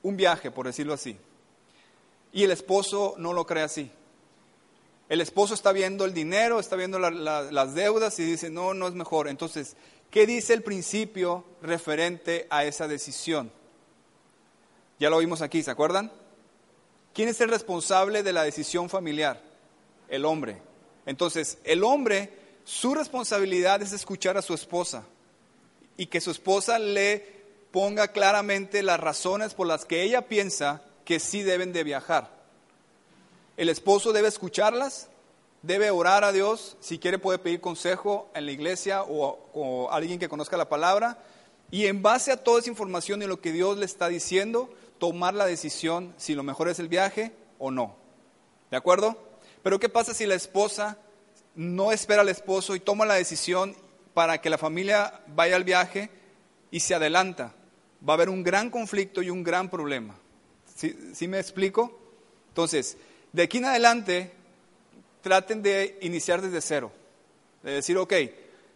un 0.04 0.18
viaje, 0.18 0.52
por 0.52 0.68
decirlo 0.68 0.94
así. 0.94 1.18
Y 2.32 2.44
el 2.44 2.52
esposo 2.52 3.16
no 3.18 3.34
lo 3.34 3.48
cree 3.48 3.64
así. 3.64 3.92
El 5.10 5.22
esposo 5.22 5.56
está 5.56 5.72
viendo 5.72 6.06
el 6.06 6.14
dinero, 6.14 6.60
está 6.60 6.76
viendo 6.76 7.00
las 7.00 7.74
deudas 7.74 8.18
y 8.20 8.26
dice, 8.26 8.50
no, 8.52 8.76
no 8.76 8.88
es 8.88 8.94
mejor. 8.94 9.28
Entonces, 9.28 9.76
¿qué 10.12 10.28
dice 10.28 10.54
el 10.54 10.62
principio 10.62 11.44
referente 11.62 12.46
a 12.50 12.66
esa 12.66 12.88
decisión? 12.88 13.52
Ya 15.00 15.10
lo 15.10 15.18
vimos 15.18 15.42
aquí, 15.42 15.64
¿se 15.64 15.72
acuerdan? 15.72 16.12
¿Quién 17.14 17.30
es 17.30 17.42
el 17.42 17.50
responsable 17.50 18.22
de 18.22 18.34
la 18.34 18.44
decisión 18.44 18.90
familiar? 18.90 19.42
El 20.08 20.26
hombre. 20.26 20.62
Entonces, 21.06 21.58
el 21.64 21.84
hombre, 21.84 22.32
su 22.64 22.94
responsabilidad 22.94 23.82
es 23.82 23.94
escuchar 23.94 24.38
a 24.38 24.42
su 24.42 24.54
esposa 24.54 25.04
y 25.98 26.06
que 26.06 26.22
su 26.22 26.32
esposa 26.32 26.78
le 26.78 27.42
ponga 27.72 28.10
claramente 28.10 28.84
las 28.84 29.00
razones 29.00 29.54
por 29.54 29.68
las 29.68 29.86
que 29.86 30.04
ella 30.04 30.28
piensa 30.28 30.84
que 31.06 31.20
sí 31.20 31.42
deben 31.42 31.74
de 31.74 31.84
viajar. 31.84 32.30
El 33.58 33.70
esposo 33.70 34.14
debe 34.14 34.28
escucharlas, 34.28 35.10
debe 35.62 35.92
orar 35.92 36.24
a 36.24 36.32
Dios, 36.32 36.78
si 36.80 36.98
quiere 36.98 37.20
puede 37.20 37.40
pedir 37.40 37.62
consejo 37.62 38.30
en 38.34 38.46
la 38.46 38.52
iglesia 38.52 39.04
o, 39.04 39.90
alguien 39.92 40.20
que 40.20 40.30
conozca 40.30 40.58
la 40.58 40.70
palabra, 40.70 41.20
y 41.70 41.86
en 41.86 42.02
base 42.02 42.32
a 42.32 42.44
toda 42.44 42.60
esa 42.60 42.70
información 42.70 43.22
y 43.22 43.28
lo 43.28 43.40
que 43.40 43.52
Dios 43.52 43.78
le 43.78 43.86
está 43.86 44.08
diciendo, 44.08 44.70
tomar 44.98 45.34
la 45.34 45.46
decisión 45.46 46.14
si 46.18 46.36
lo 46.36 46.44
mejor 46.44 46.68
es 46.70 46.80
el 46.80 46.90
viaje 46.90 47.32
o 47.60 47.72
no. 47.72 47.96
¿De 48.70 48.78
acuerdo? 48.78 49.18
Pero 49.64 49.80
¿qué 49.80 49.90
pasa 49.90 50.14
si 50.14 50.26
la 50.26 50.36
esposa 50.36 50.98
no 51.56 51.92
espera 51.92 52.22
al 52.22 52.30
esposo 52.30 52.76
y 52.76 52.80
toma 52.80 53.06
la 53.06 53.14
decisión 53.14 53.76
para 54.14 54.42
que 54.42 54.50
la 54.50 54.58
familia 54.58 55.22
vaya 55.28 55.56
al 55.56 55.64
viaje 55.64 56.10
y 56.72 56.82
se 56.82 56.96
adelanta? 56.96 57.54
Va 58.08 58.14
a 58.14 58.16
haber 58.16 58.30
un 58.30 58.44
gran 58.44 58.70
conflicto 58.70 59.22
y 59.22 59.30
un 59.30 59.44
gran 59.44 59.70
problema. 59.70 60.16
¿Sí, 60.76 60.98
¿Sí 61.14 61.28
me 61.28 61.40
explico? 61.40 61.98
Entonces, 62.50 62.98
de 63.32 63.44
aquí 63.44 63.60
en 63.60 63.66
adelante, 63.66 64.34
traten 65.22 65.62
de 65.62 65.98
iniciar 66.02 66.42
desde 66.42 66.62
cero. 66.62 66.92
De 67.64 67.72
decir, 67.72 67.98
ok, 67.98 68.14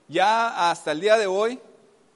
ya 0.08 0.70
hasta 0.70 0.92
el 0.92 1.02
día 1.02 1.18
de 1.18 1.28
hoy, 1.28 1.60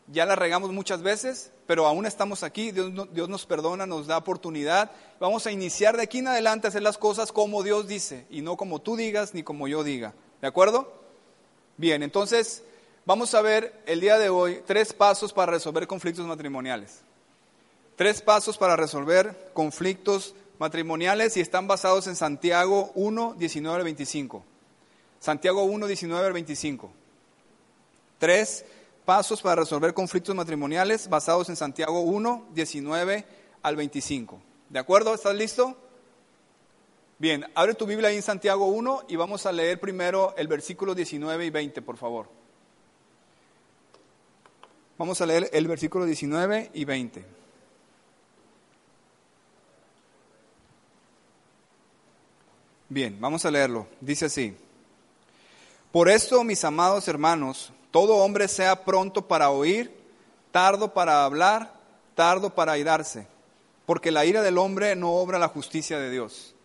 ya 0.08 0.26
la 0.26 0.36
regamos 0.36 0.72
muchas 0.72 1.02
veces, 1.02 1.52
pero 1.66 1.86
aún 1.86 2.06
estamos 2.06 2.44
aquí, 2.44 2.72
Dios, 2.72 2.92
Dios, 3.12 3.30
nos 3.30 3.46
perdona, 3.46 3.86
nos 3.86 4.08
da 4.08 4.18
oportunidad. 4.18 4.92
Vamos 5.20 5.46
a 5.46 5.52
iniciar 5.52 5.98
de 5.98 6.04
aquí 6.04 6.20
en 6.20 6.28
adelante 6.28 6.68
a 6.68 6.70
hacer 6.70 6.82
las 6.82 6.98
cosas 6.98 7.32
como 7.32 7.64
Dios 7.64 7.88
dice 7.88 8.26
y 8.30 8.42
no 8.42 8.58
como 8.58 8.80
tú 8.80 8.96
digas 8.96 9.34
ni 9.34 9.44
como 9.44 9.68
yo 9.68 9.84
diga. 9.84 10.14
¿De 10.42 10.48
acuerdo? 10.48 10.92
Bien, 11.78 12.02
entonces 12.04 12.64
vamos 13.06 13.34
a 13.36 13.42
ver 13.42 13.82
el 13.86 14.00
día 14.00 14.18
de 14.18 14.30
hoy 14.30 14.62
tres 14.66 14.94
pasos 14.94 15.32
para 15.32 15.52
resolver 15.52 15.88
conflictos 15.88 16.26
matrimoniales. 16.26 17.02
Tres 17.96 18.22
pasos 18.22 18.58
para 18.58 18.76
resolver 18.76 19.52
conflictos 19.54 20.34
matrimoniales 20.60 21.38
y 21.38 21.40
están 21.40 21.68
basados 21.68 22.06
en 22.08 22.16
Santiago 22.16 22.92
1, 22.94 23.36
19 23.40 23.78
al 23.78 23.84
25. 23.84 24.44
Santiago 25.20 25.64
1, 25.64 25.88
19 25.88 26.28
al 26.28 26.34
25. 26.34 26.92
Tres 28.20 28.66
pasos 29.06 29.42
para 29.42 29.62
resolver 29.62 29.94
conflictos 29.94 30.36
matrimoniales 30.36 31.10
basados 31.10 31.50
en 31.50 31.56
Santiago 31.56 32.02
1, 32.02 32.50
19 32.54 33.26
al 33.64 33.76
25. 33.76 34.40
¿De 34.70 34.80
acuerdo? 34.80 35.14
¿Estás 35.14 35.36
listo? 35.36 35.76
Bien, 37.18 37.46
abre 37.56 37.74
tu 37.74 37.86
Biblia 37.86 38.10
ahí 38.10 38.18
en 38.18 38.22
Santiago 38.22 38.68
1 38.68 39.06
y 39.10 39.16
vamos 39.16 39.46
a 39.46 39.52
leer 39.52 39.80
primero 39.80 40.34
el 40.38 40.48
versículo 40.48 40.94
19 40.94 41.46
y 41.46 41.50
20, 41.50 41.82
por 41.82 41.98
favor. 41.98 42.30
Vamos 44.98 45.20
a 45.22 45.26
leer 45.26 45.50
el 45.54 45.68
versículo 45.68 46.06
19 46.06 46.72
y 46.74 46.86
20. 46.86 47.39
Bien, 52.92 53.16
vamos 53.22 53.46
a 53.46 53.52
leerlo. 53.52 53.86
Dice 54.02 54.26
así. 54.26 54.58
Por 55.92 56.10
esto, 56.10 56.44
mis 56.44 56.64
amados 56.64 57.08
hermanos, 57.08 57.72
todo 57.92 58.16
hombre 58.16 58.48
sea 58.48 58.84
pronto 58.84 59.28
para 59.28 59.52
oír, 59.52 59.96
tardo 60.52 60.92
para 60.92 61.24
hablar, 61.24 61.72
tardo 62.16 62.56
para 62.56 62.72
airarse, 62.72 63.28
porque 63.86 64.10
la 64.10 64.26
ira 64.26 64.42
del 64.42 64.58
hombre 64.58 64.96
no 64.96 65.14
obra 65.14 65.38
la 65.38 65.50
justicia 65.50 66.00
de 66.00 66.10
Dios. 66.10 66.56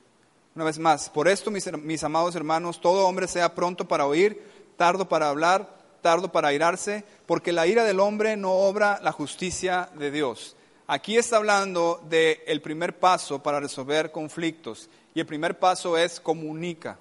Una 0.55 0.65
vez 0.65 0.79
más, 0.79 1.11
por 1.11 1.29
esto, 1.29 1.51
mis, 1.51 2.05
amados 2.05 2.35
hermanos, 2.37 2.81
todo 2.81 3.07
hombre 3.07 3.29
sea 3.29 3.55
pronto 3.55 3.87
para 3.87 4.07
oír, 4.07 4.43
tardo 4.79 5.07
para 5.07 5.29
hablar, 5.29 5.77
tardo 6.01 6.33
para 6.33 6.49
airarse, 6.49 7.05
porque 7.27 7.53
la 7.53 7.67
ira 7.67 7.85
del 7.85 8.01
hombre 8.01 8.39
no 8.39 8.53
obra 8.53 8.99
la 9.03 9.13
justicia 9.13 9.91
de 9.99 10.11
Dios. 10.11 10.57
Aquí 10.87 11.19
está 11.19 11.37
hablando 11.37 12.03
del 12.09 12.63
primer 12.63 12.99
paso 12.99 13.43
para 13.43 13.61
resolver 13.61 14.11
conflictos 14.11 14.89
y 15.15 15.21
el 15.21 15.27
primer 15.27 15.59
paso 15.59 15.97
es 15.97 16.21
comunica. 16.21 16.99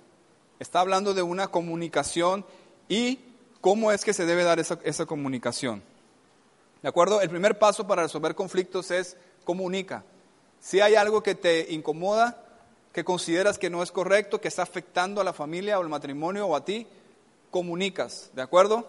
Está 0.59 0.79
hablando 0.79 1.13
de 1.13 1.23
una 1.23 1.47
comunicación 1.47 2.45
y 2.87 3.19
cómo 3.59 3.91
es 3.91 4.05
que 4.05 4.13
se 4.13 4.25
debe 4.25 4.43
dar 4.43 4.59
esa, 4.59 5.05
comunicación. 5.05 5.83
¿De 6.81 6.89
acuerdo? 6.89 7.21
El 7.21 7.29
primer 7.29 7.57
paso 7.57 7.87
para 7.87 8.03
resolver 8.03 8.35
conflictos 8.35 8.91
es 8.91 9.17
comunica. 9.43 10.03
Si 10.59 10.79
hay 10.79 10.95
algo 10.95 11.23
que 11.23 11.33
te 11.33 11.73
incomoda, 11.73 12.45
que 12.93 13.03
consideras 13.03 13.57
que 13.57 13.71
no 13.71 13.81
es 13.81 13.91
correcto, 13.91 14.39
que 14.39 14.47
está 14.47 14.61
afectando 14.61 15.19
a 15.19 15.23
la 15.23 15.33
familia 15.33 15.79
o 15.79 15.81
al 15.81 15.89
matrimonio 15.89 16.47
o 16.47 16.55
a 16.55 16.63
ti, 16.63 16.85
comunicas, 17.49 18.29
¿de 18.33 18.43
acuerdo? 18.43 18.87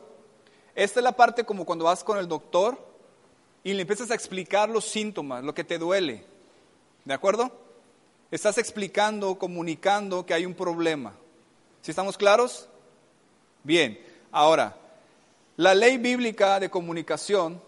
Esta 0.75 1.01
es 1.01 1.05
la 1.05 1.13
parte 1.13 1.45
como 1.45 1.65
cuando 1.65 1.87
vas 1.87 2.05
con 2.05 2.19
el 2.19 2.29
doctor 2.29 2.79
y 3.63 3.73
le 3.73 3.83
empiezas 3.83 4.11
a 4.11 4.15
explicar 4.15 4.69
los 4.69 4.85
síntomas, 4.85 5.43
lo 5.43 5.55
que 5.55 5.65
te 5.65 5.79
duele, 5.79 6.27
¿de 7.05 7.15
acuerdo? 7.15 7.64
Estás 8.37 8.59
explicando, 8.59 9.37
comunicando 9.37 10.27
que 10.27 10.35
hay 10.35 10.45
un 10.45 10.55
problema. 10.55 11.15
¿Sí 11.83 11.91
estamos 11.91 12.17
claros? 12.17 12.69
Bien, 13.63 13.99
ahora, 14.33 14.77
la 15.57 15.75
ley 15.75 15.99
bíblica 15.99 16.59
de 16.59 16.69
comunicación 16.69 17.63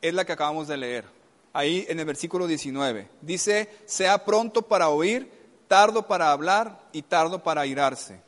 es 0.00 0.14
la 0.14 0.24
que 0.24 0.32
acabamos 0.32 0.68
de 0.68 0.76
leer, 0.76 1.04
ahí 1.52 1.84
en 1.88 1.98
el 1.98 2.04
versículo 2.04 2.46
19. 2.46 3.08
Dice, 3.22 3.68
sea 3.86 4.24
pronto 4.24 4.62
para 4.62 4.88
oír, 4.88 5.30
tardo 5.66 6.06
para 6.06 6.30
hablar 6.30 6.80
y 6.92 7.02
tardo 7.02 7.42
para 7.42 7.62
airarse. 7.62 8.20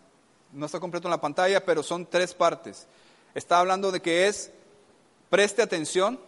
No 0.52 0.66
está 0.66 0.80
completo 0.80 1.06
en 1.06 1.12
la 1.12 1.20
pantalla, 1.20 1.64
pero 1.64 1.84
son 1.84 2.06
tres 2.06 2.34
partes. 2.34 2.88
Está 3.34 3.60
hablando 3.60 3.92
de 3.92 4.02
que 4.02 4.26
es 4.26 4.50
preste 5.30 5.62
atención, 5.62 6.18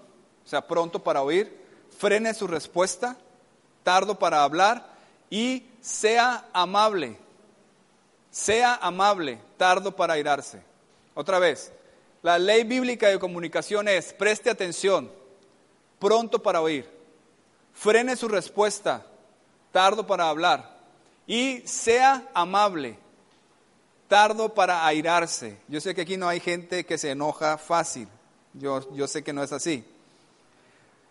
o 0.45 0.49
sea, 0.49 0.69
pronto 0.69 1.03
para 1.03 1.23
oír, 1.23 1.59
frene 1.99 2.33
su 2.33 2.47
respuesta, 2.47 3.17
tardo 3.83 4.19
para 4.19 4.45
hablar 4.45 5.00
y 5.31 5.67
sea 5.81 6.49
amable. 6.53 7.17
Sea 8.31 8.75
amable, 8.75 9.41
tardo 9.57 9.95
para 9.95 10.15
airarse. 10.15 10.63
Otra 11.15 11.39
vez, 11.39 11.73
la 12.23 12.39
ley 12.39 12.65
bíblica 12.65 13.09
de 13.09 13.19
comunicación 13.19 13.89
es 13.89 14.13
preste 14.13 14.51
atención, 14.51 15.11
pronto 15.99 16.43
para 16.43 16.61
oír, 16.61 16.87
frene 17.73 18.15
su 18.15 18.29
respuesta, 18.29 19.07
tardo 19.73 20.07
para 20.07 20.29
hablar 20.29 20.79
y 21.27 21.63
sea 21.67 22.29
amable, 22.35 22.99
tardo 24.07 24.53
para 24.53 24.87
airarse. 24.87 25.57
Yo 25.67 25.81
sé 25.81 25.95
que 25.95 26.03
aquí 26.03 26.17
no 26.17 26.29
hay 26.29 26.41
gente 26.41 26.85
que 26.85 26.99
se 26.99 27.11
enoja 27.11 27.57
fácil, 27.57 28.07
yo, 28.53 28.93
yo 28.95 29.07
sé 29.09 29.25
que 29.25 29.33
no 29.33 29.43
es 29.43 29.53
así. 29.53 29.85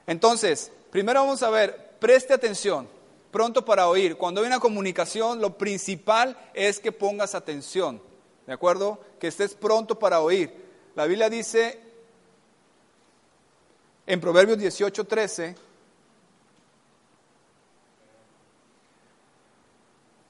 Entonces, 0.06 0.72
primero 0.92 1.22
vamos 1.22 1.42
a 1.44 1.50
ver, 1.50 1.96
preste 2.00 2.34
atención, 2.34 2.88
pronto 3.32 3.64
para 3.64 3.88
oír. 3.88 4.18
Cuando 4.18 4.42
hay 4.42 4.48
una 4.48 4.60
comunicación, 4.60 5.42
lo 5.42 5.58
principal 5.58 6.38
es 6.54 6.80
que 6.80 6.92
pongas 6.92 7.36
atención, 7.36 8.02
¿de 8.48 8.54
acuerdo? 8.54 9.00
Que 9.20 9.28
estés 9.28 9.54
pronto 9.54 9.98
para 9.98 10.22
oír. 10.22 10.52
La 10.96 11.06
Biblia 11.06 11.30
dice 11.30 11.80
en 14.06 14.20
Proverbios 14.20 14.58
18, 14.58 15.06
13, 15.06 15.56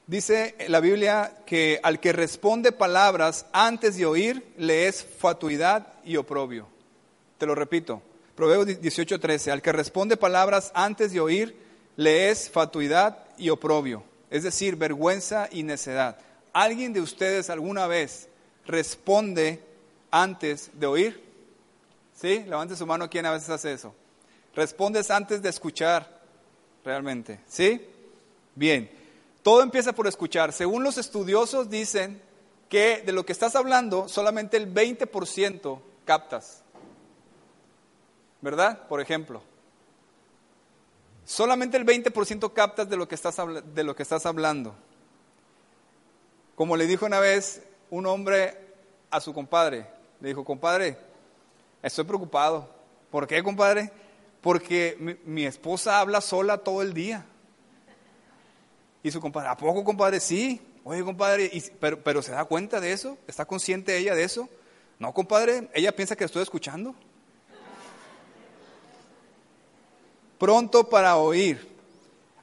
Dice 0.09 0.55
la 0.69 0.79
Biblia 0.79 1.43
que 1.45 1.79
al 1.83 1.99
que 1.99 2.11
responde 2.13 2.71
palabras 2.71 3.45
antes 3.53 3.95
de 3.95 4.07
oír 4.07 4.43
le 4.57 4.87
es 4.87 5.05
fatuidad 5.05 5.93
y 6.03 6.17
oprobio. 6.17 6.67
Te 7.37 7.45
lo 7.45 7.53
repito, 7.53 8.01
Proverbios 8.35 8.81
18:13, 8.81 9.51
al 9.51 9.61
que 9.61 9.71
responde 9.71 10.17
palabras 10.17 10.71
antes 10.73 11.11
de 11.11 11.19
oír 11.19 11.55
le 11.99 12.29
es 12.29 12.49
fatuidad 12.49 13.25
y 13.37 13.49
oprobio, 13.49 14.05
es 14.29 14.43
decir, 14.43 14.77
vergüenza 14.77 15.49
y 15.51 15.63
necedad. 15.63 16.17
¿Alguien 16.53 16.93
de 16.93 17.01
ustedes 17.01 17.49
alguna 17.49 17.87
vez 17.87 18.29
responde 18.65 19.61
antes 20.09 20.71
de 20.75 20.87
oír? 20.87 21.21
¿Sí? 22.15 22.45
Levante 22.47 22.77
su 22.77 22.87
mano 22.87 23.09
quien 23.09 23.25
a 23.25 23.31
veces 23.31 23.49
hace 23.49 23.73
eso. 23.73 23.93
Respondes 24.55 25.11
antes 25.11 25.41
de 25.41 25.49
escuchar 25.49 26.21
realmente, 26.85 27.41
¿sí? 27.49 27.85
Bien. 28.55 28.89
Todo 29.43 29.61
empieza 29.61 29.91
por 29.91 30.07
escuchar. 30.07 30.53
Según 30.53 30.85
los 30.85 30.97
estudiosos 30.97 31.69
dicen 31.69 32.21
que 32.69 33.03
de 33.05 33.11
lo 33.11 33.25
que 33.25 33.33
estás 33.33 33.57
hablando, 33.57 34.07
solamente 34.07 34.55
el 34.55 34.73
20% 34.73 35.81
captas. 36.05 36.63
¿Verdad? 38.39 38.87
Por 38.87 39.01
ejemplo. 39.01 39.48
Solamente 41.29 41.77
el 41.77 41.85
20% 41.85 42.53
captas 42.53 42.89
de 42.89 42.97
lo, 42.97 43.07
que 43.07 43.13
estás, 43.13 43.37
de 43.75 43.83
lo 43.83 43.95
que 43.95 44.01
estás 44.01 44.25
hablando. 44.25 44.73
Como 46.55 46.75
le 46.75 46.87
dijo 46.87 47.05
una 47.05 47.19
vez 47.19 47.61
un 47.91 48.07
hombre 48.07 48.57
a 49.11 49.21
su 49.21 49.31
compadre, 49.31 49.85
le 50.21 50.29
dijo, 50.29 50.43
compadre, 50.43 50.97
estoy 51.83 52.05
preocupado. 52.05 52.67
¿Por 53.11 53.27
qué, 53.27 53.43
compadre? 53.43 53.91
Porque 54.41 54.97
mi, 54.99 55.17
mi 55.23 55.45
esposa 55.45 55.99
habla 55.99 56.19
sola 56.19 56.57
todo 56.57 56.81
el 56.81 56.95
día. 56.95 57.23
Y 59.03 59.11
su 59.11 59.21
compadre, 59.21 59.49
¿a 59.49 59.55
poco, 59.55 59.83
compadre? 59.83 60.19
Sí. 60.19 60.59
Oye, 60.83 61.03
compadre, 61.03 61.51
pero, 61.79 62.03
pero 62.03 62.23
¿se 62.23 62.31
da 62.31 62.43
cuenta 62.45 62.79
de 62.79 62.91
eso? 62.91 63.19
¿Está 63.27 63.45
consciente 63.45 63.95
ella 63.95 64.15
de 64.15 64.23
eso? 64.23 64.49
No, 64.97 65.13
compadre, 65.13 65.69
ella 65.75 65.95
piensa 65.95 66.15
que 66.15 66.23
estoy 66.23 66.41
escuchando. 66.41 66.95
Pronto 70.39 70.89
para 70.89 71.17
oír. 71.17 71.69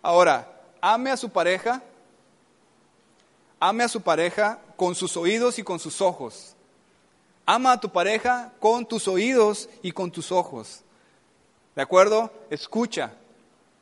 Ahora, 0.02 0.61
ame 0.80 1.11
a 1.11 1.16
su 1.16 1.30
pareja, 1.30 1.82
ame 3.59 3.82
a 3.82 3.88
su 3.88 4.00
pareja 4.00 4.61
con 4.76 4.94
sus 4.94 5.16
oídos 5.16 5.59
y 5.59 5.64
con 5.64 5.80
sus 5.80 6.00
ojos. 6.00 6.54
Ama 7.44 7.72
a 7.72 7.80
tu 7.80 7.90
pareja 7.90 8.52
con 8.61 8.87
tus 8.87 9.09
oídos 9.09 9.68
y 9.82 9.90
con 9.90 10.12
tus 10.12 10.30
ojos. 10.30 10.82
¿De 11.74 11.82
acuerdo? 11.82 12.30
Escucha. 12.50 13.12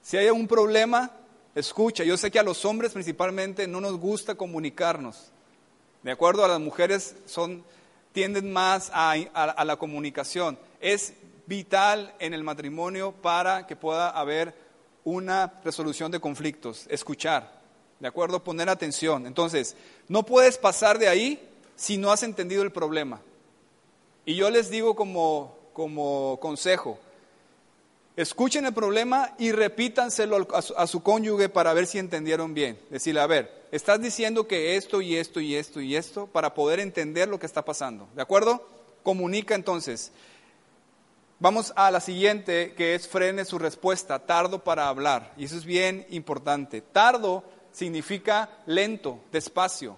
Si 0.01 0.17
hay 0.17 0.31
un 0.31 0.47
problema, 0.49 1.11
Escucha, 1.55 2.03
yo 2.03 2.17
sé 2.17 2.33
que 2.33 2.41
a 2.41 2.43
los 2.43 2.65
hombres 2.65 2.93
principalmente 2.93 3.69
no 3.69 3.81
nos 3.81 3.97
gusta 3.99 4.35
comunicarnos. 4.35 5.31
De 6.03 6.11
acuerdo 6.11 6.45
a 6.45 6.49
las 6.49 6.59
mujeres 6.59 7.15
son 7.27 7.63
tienden 8.13 8.53
más 8.53 8.91
a, 8.93 9.65
la 9.65 9.77
comunicación. 9.77 10.59
Es 10.81 11.15
vital 11.47 12.15
en 12.19 12.35
el 12.35 12.45
matrimonio 12.45 13.13
para 13.13 13.67
que 13.67 13.77
pueda 13.77 14.11
haber 14.11 14.55
una 15.05 15.61
resolución 15.65 16.11
de 16.11 16.21
conflictos, 16.21 16.87
escuchar, 16.89 17.61
¿de 18.01 18.09
acuerdo? 18.09 18.43
Poner 18.43 18.69
atención. 18.69 19.27
Entonces, 19.27 19.77
no 20.09 20.25
puedes 20.25 20.59
pasar 20.59 20.99
de 20.99 21.09
ahí 21.09 21.49
si 21.77 21.99
no 21.99 22.11
has 22.11 22.23
entendido 22.23 22.63
el 22.63 22.73
problema. 22.73 23.21
Y 24.25 24.35
yo 24.37 24.51
les 24.51 24.71
digo 24.71 24.97
como, 24.97 25.57
como 25.75 26.39
consejo, 26.41 26.99
Escuchen 28.17 28.65
el 28.65 28.73
problema 28.73 29.35
y 29.39 29.51
repítanselo 29.51 30.47
a 30.53 30.87
su, 30.87 31.03
cónyuge 31.03 31.49
para 31.49 31.75
ver 31.75 31.87
si 31.87 31.99
entendieron 31.99 32.55
bien. 32.55 32.79
Decirle, 32.89 33.21
a 33.21 33.27
ver, 33.27 33.67
estás 33.73 34.01
diciendo 34.01 34.47
que 34.47 34.77
esto 34.77 35.01
y 35.01 35.17
esto 35.17 35.41
y 35.41 35.57
esto 35.57 35.81
y 35.81 35.97
esto 35.97 36.29
para 36.29 36.55
poder 36.55 36.79
entender 36.79 37.27
lo 37.27 37.41
que 37.41 37.47
está 37.47 37.65
pasando. 37.65 38.07
¿De 38.15 38.23
acuerdo? 38.23 38.69
Comunica 39.03 39.57
entonces. 39.57 40.13
Vamos 41.41 41.73
a 41.77 41.91
la 41.91 42.01
siguiente, 42.01 42.75
que 42.75 42.95
es 42.95 43.09
frene 43.09 43.45
su 43.45 43.59
respuesta, 43.59 44.21
tardo 44.21 44.63
para 44.63 44.89
hablar. 44.89 45.33
Y 45.37 45.45
eso 45.45 45.57
es 45.57 45.65
bien 45.65 46.07
importante. 46.11 46.81
Tardo 46.81 47.45
significa 47.73 48.49
lento, 48.67 49.19
despacio. 49.33 49.97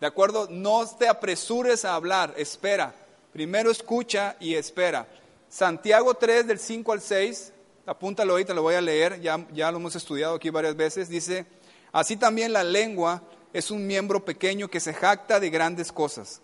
¿De 0.00 0.06
acuerdo? 0.06 0.48
No 0.50 0.84
te 0.86 1.08
apresures 1.08 1.84
a 1.84 1.94
hablar, 1.94 2.34
espera. 2.36 2.94
Primero 3.32 3.70
escucha 3.70 4.36
y 4.40 4.54
espera. 4.54 5.06
Santiago 5.48 6.14
3 6.14 6.46
del 6.46 6.58
5 6.58 6.92
al 6.92 7.00
6, 7.02 7.52
apúntalo 7.86 8.42
te 8.44 8.54
lo 8.54 8.62
voy 8.62 8.74
a 8.74 8.80
leer, 8.80 9.20
ya, 9.20 9.46
ya 9.52 9.70
lo 9.70 9.76
hemos 9.76 9.94
estudiado 9.94 10.34
aquí 10.34 10.48
varias 10.48 10.74
veces, 10.76 11.10
dice, 11.10 11.44
así 11.92 12.16
también 12.16 12.52
la 12.54 12.64
lengua 12.64 13.22
es 13.52 13.70
un 13.70 13.86
miembro 13.86 14.24
pequeño 14.24 14.68
que 14.68 14.80
se 14.80 14.94
jacta 14.94 15.38
de 15.38 15.50
grandes 15.50 15.92
cosas. 15.92 16.40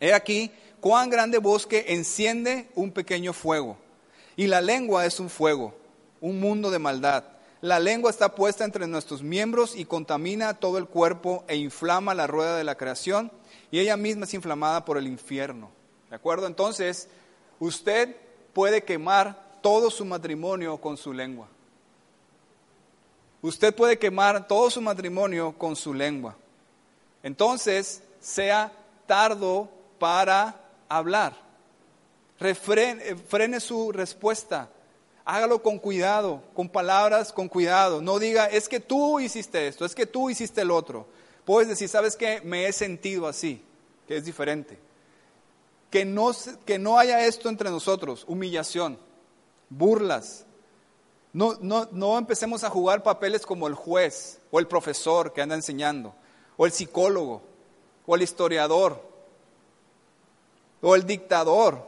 He 0.00 0.12
aquí 0.12 0.50
cuán 0.80 1.10
grande 1.10 1.38
bosque 1.38 1.86
enciende 1.88 2.70
un 2.74 2.92
pequeño 2.92 3.32
fuego. 3.32 3.76
Y 4.36 4.46
la 4.46 4.60
lengua 4.60 5.06
es 5.06 5.20
un 5.20 5.30
fuego, 5.30 5.74
un 6.20 6.40
mundo 6.40 6.70
de 6.70 6.78
maldad. 6.78 7.24
La 7.60 7.78
lengua 7.78 8.10
está 8.10 8.34
puesta 8.34 8.64
entre 8.64 8.86
nuestros 8.86 9.22
miembros 9.22 9.76
y 9.76 9.84
contamina 9.84 10.54
todo 10.54 10.78
el 10.78 10.86
cuerpo 10.86 11.44
e 11.46 11.56
inflama 11.56 12.14
la 12.14 12.26
rueda 12.26 12.56
de 12.56 12.64
la 12.64 12.76
creación 12.76 13.30
y 13.70 13.80
ella 13.80 13.96
misma 13.96 14.24
es 14.24 14.34
inflamada 14.34 14.84
por 14.84 14.96
el 14.96 15.06
infierno. 15.06 15.70
¿De 16.08 16.16
acuerdo? 16.16 16.46
Entonces, 16.46 17.08
Usted 17.60 18.16
puede 18.54 18.82
quemar 18.82 19.58
todo 19.60 19.90
su 19.90 20.06
matrimonio 20.06 20.78
con 20.78 20.96
su 20.96 21.12
lengua. 21.12 21.46
Usted 23.42 23.74
puede 23.74 23.98
quemar 23.98 24.48
todo 24.48 24.70
su 24.70 24.80
matrimonio 24.80 25.54
con 25.56 25.76
su 25.76 25.92
lengua. 25.92 26.36
Entonces, 27.22 28.02
sea 28.18 28.72
tardo 29.06 29.68
para 29.98 30.58
hablar. 30.90 31.34
Refrene, 32.38 33.16
frene 33.16 33.60
su 33.60 33.92
respuesta. 33.92 34.68
Hágalo 35.24 35.62
con 35.62 35.78
cuidado, 35.78 36.42
con 36.54 36.68
palabras 36.68 37.32
con 37.32 37.48
cuidado. 37.48 38.02
No 38.02 38.18
diga, 38.18 38.46
es 38.46 38.68
que 38.68 38.80
tú 38.80 39.18
hiciste 39.20 39.66
esto, 39.66 39.86
es 39.86 39.94
que 39.94 40.04
tú 40.04 40.28
hiciste 40.28 40.60
el 40.60 40.70
otro. 40.70 41.06
Puedes 41.46 41.68
decir, 41.68 41.88
¿sabes 41.88 42.16
qué? 42.16 42.42
Me 42.42 42.66
he 42.66 42.72
sentido 42.72 43.26
así, 43.26 43.64
que 44.06 44.18
es 44.18 44.26
diferente 44.26 44.90
que 45.90 46.04
no, 46.04 46.30
que 46.64 46.78
no 46.78 46.98
haya 46.98 47.26
esto 47.26 47.48
entre 47.48 47.68
nosotros, 47.68 48.24
humillación, 48.28 48.98
burlas. 49.68 50.46
No, 51.32 51.56
no, 51.60 51.88
no 51.92 52.16
empecemos 52.16 52.64
a 52.64 52.70
jugar 52.70 53.02
papeles 53.02 53.44
como 53.44 53.66
el 53.66 53.74
juez 53.74 54.40
o 54.50 54.58
el 54.58 54.66
profesor 54.66 55.32
que 55.32 55.42
anda 55.42 55.54
enseñando, 55.54 56.14
o 56.56 56.64
el 56.66 56.72
psicólogo, 56.72 57.42
o 58.06 58.14
el 58.14 58.22
historiador, 58.22 59.02
o 60.80 60.94
el 60.94 61.06
dictador. 61.06 61.86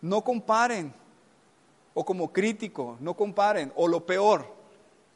No 0.00 0.22
comparen, 0.22 0.92
o 1.94 2.04
como 2.04 2.32
crítico, 2.32 2.96
no 3.00 3.14
comparen, 3.14 3.72
o 3.74 3.88
lo 3.88 4.04
peor, 4.04 4.46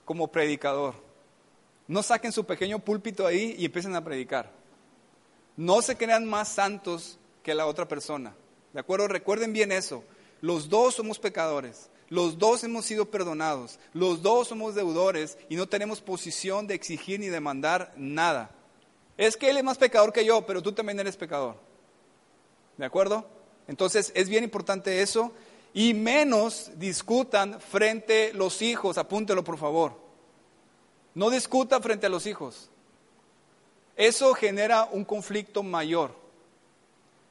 como 0.04 0.28
predicador. 0.28 0.94
No 1.86 2.02
saquen 2.02 2.32
su 2.32 2.44
pequeño 2.44 2.78
púlpito 2.78 3.26
ahí 3.26 3.54
y 3.58 3.66
empiecen 3.66 3.94
a 3.94 4.04
predicar. 4.04 4.50
No 5.56 5.82
se 5.82 5.96
crean 5.96 6.24
más 6.24 6.48
santos 6.48 7.18
que 7.42 7.54
la 7.54 7.66
otra 7.66 7.86
persona. 7.86 8.34
¿De 8.72 8.80
acuerdo? 8.80 9.08
Recuerden 9.08 9.52
bien 9.52 9.72
eso. 9.72 10.04
Los 10.40 10.68
dos 10.68 10.94
somos 10.94 11.18
pecadores. 11.18 11.90
Los 12.08 12.38
dos 12.38 12.64
hemos 12.64 12.86
sido 12.86 13.10
perdonados. 13.10 13.78
Los 13.92 14.22
dos 14.22 14.48
somos 14.48 14.74
deudores 14.74 15.38
y 15.48 15.56
no 15.56 15.68
tenemos 15.68 16.00
posición 16.00 16.66
de 16.66 16.74
exigir 16.74 17.20
ni 17.20 17.26
demandar 17.26 17.92
nada. 17.96 18.50
Es 19.16 19.36
que 19.36 19.50
él 19.50 19.58
es 19.58 19.64
más 19.64 19.78
pecador 19.78 20.12
que 20.12 20.24
yo, 20.24 20.46
pero 20.46 20.62
tú 20.62 20.72
también 20.72 20.98
eres 20.98 21.16
pecador. 21.16 21.56
¿De 22.80 22.86
acuerdo? 22.86 23.26
Entonces 23.68 24.10
es 24.14 24.30
bien 24.30 24.42
importante 24.42 25.02
eso. 25.02 25.32
Y 25.74 25.92
menos 25.92 26.70
discutan 26.76 27.60
frente 27.60 28.30
a 28.30 28.34
los 28.34 28.62
hijos. 28.62 28.96
Apúntelo, 28.96 29.44
por 29.44 29.58
favor. 29.58 29.92
No 31.14 31.28
discuta 31.28 31.78
frente 31.80 32.06
a 32.06 32.08
los 32.08 32.24
hijos. 32.24 32.70
Eso 33.96 34.32
genera 34.32 34.88
un 34.90 35.04
conflicto 35.04 35.62
mayor. 35.62 36.12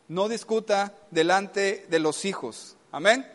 No 0.08 0.30
discuta 0.30 0.94
delante 1.10 1.88
de 1.90 1.98
los 1.98 2.26
hijos. 2.26 2.76
Amén. 2.92 3.28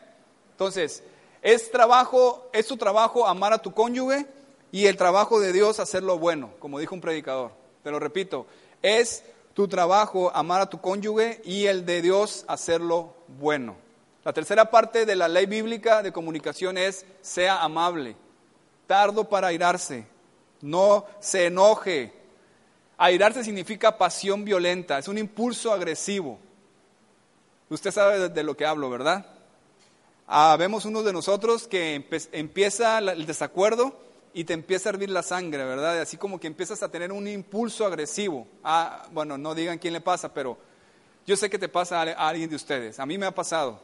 Entonces, 0.53 1.03
es 1.43 1.73
trabajo, 1.73 2.49
es 2.53 2.69
tu 2.69 2.77
trabajo 2.77 3.27
amar 3.27 3.53
a 3.53 3.59
tu 3.59 3.75
cónyuge 3.75 4.25
y 4.71 4.87
el 4.87 4.97
trabajo 4.97 5.41
de 5.41 5.53
Dios 5.53 5.81
hacerlo 5.81 6.17
bueno, 6.17 6.53
como 6.61 6.79
dijo 6.79 6.95
un 6.95 7.01
predicador. 7.01 7.51
Te 7.83 7.91
lo 7.91 7.99
repito, 7.99 8.47
es 8.83 9.25
tu 9.55 9.69
trabajo 9.69 10.35
amar 10.35 10.61
a 10.61 10.69
tu 10.69 10.81
cónyuge 10.81 11.41
y 11.45 11.67
el 11.67 11.87
de 11.87 12.03
Dios 12.03 12.45
hacerlo 12.49 13.15
bueno. 13.39 13.77
La 14.25 14.33
tercera 14.33 14.71
parte 14.71 15.07
de 15.07 15.17
la 15.17 15.29
ley 15.29 15.47
bíblica 15.47 16.03
de 16.03 16.13
comunicación 16.13 16.77
es 16.77 17.07
sea 17.23 17.63
amable, 17.63 18.17
tardo 18.87 19.29
para 19.29 19.49
airarse, 19.49 20.07
no 20.61 21.07
se 21.21 21.47
enoje. 21.47 22.13
Airarse 22.97 23.45
significa 23.45 23.97
pasión 23.97 24.45
violenta, 24.45 24.99
es 24.99 25.09
un 25.09 25.19
impulso 25.19 25.73
agresivo. 25.73 26.39
Usted 27.69 27.91
sabe 27.91 28.29
de 28.29 28.43
lo 28.43 28.57
que 28.57 28.67
hablo, 28.67 28.91
¿verdad? 28.91 29.27
Ah, 30.27 30.57
vemos 30.59 30.85
uno 30.85 31.03
de 31.03 31.13
nosotros 31.13 31.69
que 31.69 32.07
empieza 32.33 32.99
el 32.99 33.27
desacuerdo 33.27 33.95
y 34.35 34.45
te 34.45 34.53
empieza 34.53 34.89
a 34.89 34.93
hervir 34.93 35.11
la 35.11 35.23
sangre, 35.23 35.65
¿verdad? 35.65 36.01
Así 36.01 36.17
como 36.17 36.39
que 36.39 36.49
empiezas 36.49 36.83
a 36.83 36.91
tener 36.91 37.13
un 37.13 37.27
impulso 37.27 37.87
agresivo. 37.87 38.47
Ah, 38.65 39.07
bueno, 39.13 39.39
no 39.39 39.55
digan 39.55 39.79
quién 39.79 39.95
le 39.95 40.01
pasa, 40.01 40.35
pero 40.35 40.59
yo 41.25 41.37
sé 41.37 41.49
que 41.49 41.59
te 41.59 41.69
pasa 41.69 42.03
a 42.03 42.29
alguien 42.29 42.51
de 42.51 42.57
ustedes. 42.57 42.99
A 42.99 43.07
mí 43.07 43.17
me 43.17 43.27
ha 43.27 43.35
pasado. 43.35 43.81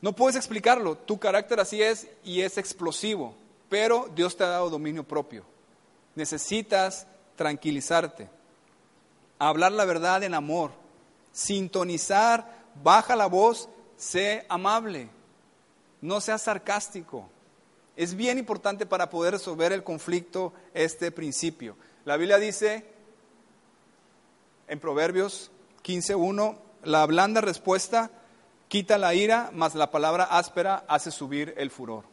No 0.00 0.14
puedes 0.14 0.36
explicarlo, 0.36 0.96
tu 0.96 1.18
carácter 1.18 1.60
así 1.60 1.82
es 1.82 2.08
y 2.24 2.40
es 2.40 2.56
explosivo, 2.56 3.34
pero 3.68 4.08
Dios 4.14 4.34
te 4.36 4.44
ha 4.44 4.48
dado 4.48 4.70
dominio 4.70 5.04
propio. 5.04 5.44
Necesitas 6.14 7.06
tranquilizarte, 7.36 8.28
hablar 9.38 9.72
la 9.72 9.84
verdad 9.84 10.22
en 10.22 10.32
amor, 10.32 10.70
sintonizar, 11.32 12.64
baja 12.82 13.14
la 13.14 13.26
voz 13.26 13.68
sé 14.00 14.46
amable, 14.48 15.10
no 16.00 16.22
seas 16.22 16.42
sarcástico. 16.42 17.28
Es 18.00 18.14
bien 18.14 18.38
importante 18.38 18.86
para 18.86 19.10
poder 19.10 19.34
resolver 19.34 19.72
el 19.72 19.84
conflicto 19.84 20.54
este 20.72 21.12
principio. 21.12 21.76
La 22.06 22.16
Biblia 22.16 22.38
dice 22.38 22.82
en 24.68 24.80
Proverbios 24.80 25.50
15.1, 25.84 26.56
la 26.84 27.04
blanda 27.04 27.42
respuesta 27.42 28.10
quita 28.68 28.96
la 28.96 29.12
ira, 29.12 29.50
mas 29.52 29.74
la 29.74 29.90
palabra 29.90 30.24
áspera 30.24 30.82
hace 30.88 31.10
subir 31.10 31.52
el 31.58 31.70
furor. 31.70 32.04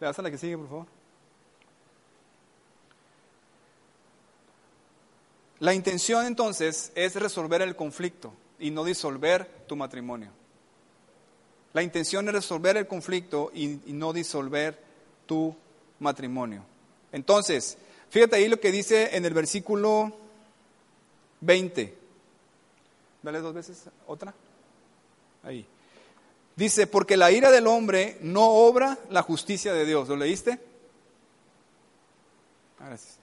¿Le 0.00 0.06
das 0.06 0.18
a 0.18 0.22
la 0.22 0.30
que 0.30 0.38
sigue, 0.38 0.56
por 0.56 0.68
favor? 0.68 0.86
La 5.58 5.74
intención 5.74 6.24
entonces 6.24 6.90
es 6.94 7.16
resolver 7.16 7.60
el 7.60 7.76
conflicto 7.76 8.32
y 8.58 8.70
no 8.70 8.82
disolver 8.82 9.66
tu 9.66 9.76
matrimonio. 9.76 10.39
La 11.72 11.82
intención 11.82 12.26
es 12.28 12.34
resolver 12.34 12.76
el 12.76 12.86
conflicto 12.86 13.50
y, 13.54 13.66
no 13.86 14.12
disolver 14.12 14.78
tu 15.26 15.54
matrimonio. 16.00 16.64
Entonces, 17.12 17.78
fíjate 18.08 18.36
ahí 18.36 18.48
lo 18.48 18.58
que 18.58 18.72
dice 18.72 19.16
en 19.16 19.24
el 19.24 19.34
versículo 19.34 20.12
20. 21.40 21.94
Dale 23.22 23.40
dos 23.40 23.54
veces, 23.54 23.84
otra. 24.06 24.34
Ahí. 25.44 25.64
Dice, 26.56 26.86
porque 26.86 27.16
la 27.16 27.30
ira 27.30 27.50
del 27.50 27.66
hombre 27.66 28.18
no 28.20 28.50
obra 28.50 28.98
la 29.08 29.22
justicia 29.22 29.72
de 29.72 29.86
Dios. 29.86 30.08
¿Lo 30.08 30.16
leíste? 30.16 30.58
Gracias. 32.78 33.18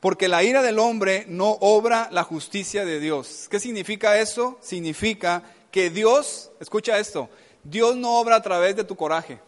Porque 0.00 0.26
la 0.26 0.42
ira 0.42 0.62
del 0.62 0.78
hombre 0.78 1.26
no 1.28 1.58
obra 1.60 2.08
la 2.10 2.24
justicia 2.24 2.84
de 2.84 2.98
Dios. 2.98 3.46
¿Qué 3.50 3.60
significa 3.60 4.18
eso? 4.18 4.58
Significa 4.60 5.44
que 5.70 5.90
Dios, 5.90 6.50
escucha 6.58 6.98
esto, 6.98 7.30
Dios 7.64 7.96
no 7.96 8.18
obra 8.18 8.36
a 8.36 8.42
través 8.42 8.76
de 8.76 8.84
tu 8.84 8.96
coraje. 8.96 9.40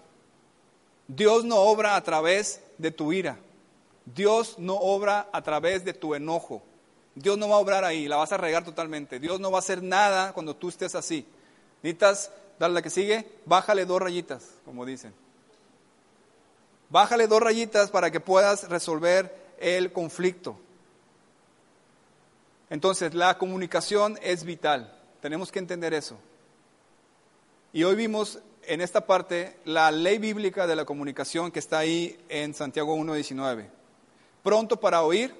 Dios 1.08 1.44
no 1.44 1.56
obra 1.56 1.96
a 1.96 2.02
través 2.02 2.60
de 2.78 2.90
tu 2.90 3.12
ira. 3.12 3.38
Dios 4.06 4.58
no 4.58 4.76
obra 4.76 5.28
a 5.32 5.42
través 5.42 5.84
de 5.84 5.92
tu 5.92 6.14
enojo. 6.14 6.62
Dios 7.14 7.38
no 7.38 7.48
va 7.48 7.56
a 7.56 7.58
obrar 7.58 7.84
ahí, 7.84 8.08
la 8.08 8.16
vas 8.16 8.32
a 8.32 8.36
regar 8.36 8.64
totalmente. 8.64 9.20
Dios 9.20 9.38
no 9.40 9.50
va 9.50 9.58
a 9.58 9.60
hacer 9.60 9.82
nada 9.82 10.32
cuando 10.32 10.56
tú 10.56 10.68
estés 10.68 10.94
así. 10.94 11.26
Necesitas, 11.82 12.30
dale 12.58 12.74
la 12.74 12.82
que 12.82 12.90
sigue, 12.90 13.26
bájale 13.46 13.84
dos 13.84 14.00
rayitas, 14.00 14.50
como 14.64 14.84
dicen. 14.84 15.14
Bájale 16.90 17.26
dos 17.26 17.40
rayitas 17.40 17.90
para 17.90 18.10
que 18.10 18.20
puedas 18.20 18.68
resolver 18.68 19.34
el 19.58 19.92
conflicto. 19.92 20.58
Entonces, 22.70 23.14
la 23.14 23.38
comunicación 23.38 24.18
es 24.22 24.44
vital. 24.44 24.92
Tenemos 25.20 25.52
que 25.52 25.60
entender 25.60 25.94
eso. 25.94 26.18
Y 27.74 27.82
hoy 27.82 27.96
vimos 27.96 28.38
en 28.68 28.80
esta 28.80 29.04
parte 29.04 29.56
la 29.64 29.90
ley 29.90 30.18
bíblica 30.18 30.68
de 30.68 30.76
la 30.76 30.84
comunicación 30.84 31.50
que 31.50 31.58
está 31.58 31.78
ahí 31.78 32.16
en 32.28 32.54
Santiago 32.54 32.96
1.19. 32.96 33.66
Pronto 34.44 34.78
para 34.78 35.02
oír, 35.02 35.34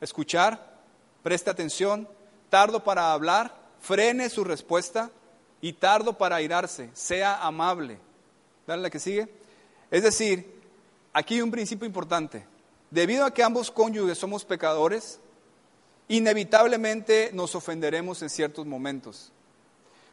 escuchar, 0.00 0.80
preste 1.22 1.50
atención, 1.50 2.08
tardo 2.50 2.82
para 2.82 3.12
hablar, 3.12 3.54
frene 3.80 4.30
su 4.30 4.42
respuesta 4.42 5.12
y 5.60 5.74
tardo 5.74 6.18
para 6.18 6.34
airarse, 6.34 6.90
sea 6.92 7.40
amable. 7.40 8.00
Dale 8.66 8.82
la 8.82 8.90
que 8.90 8.98
sigue. 8.98 9.28
Es 9.92 10.02
decir, 10.02 10.60
aquí 11.12 11.34
hay 11.34 11.42
un 11.42 11.52
principio 11.52 11.86
importante. 11.86 12.44
Debido 12.90 13.24
a 13.24 13.32
que 13.32 13.44
ambos 13.44 13.70
cónyuges 13.70 14.18
somos 14.18 14.44
pecadores, 14.44 15.20
inevitablemente 16.08 17.30
nos 17.32 17.54
ofenderemos 17.54 18.22
en 18.22 18.28
ciertos 18.28 18.66
momentos. 18.66 19.30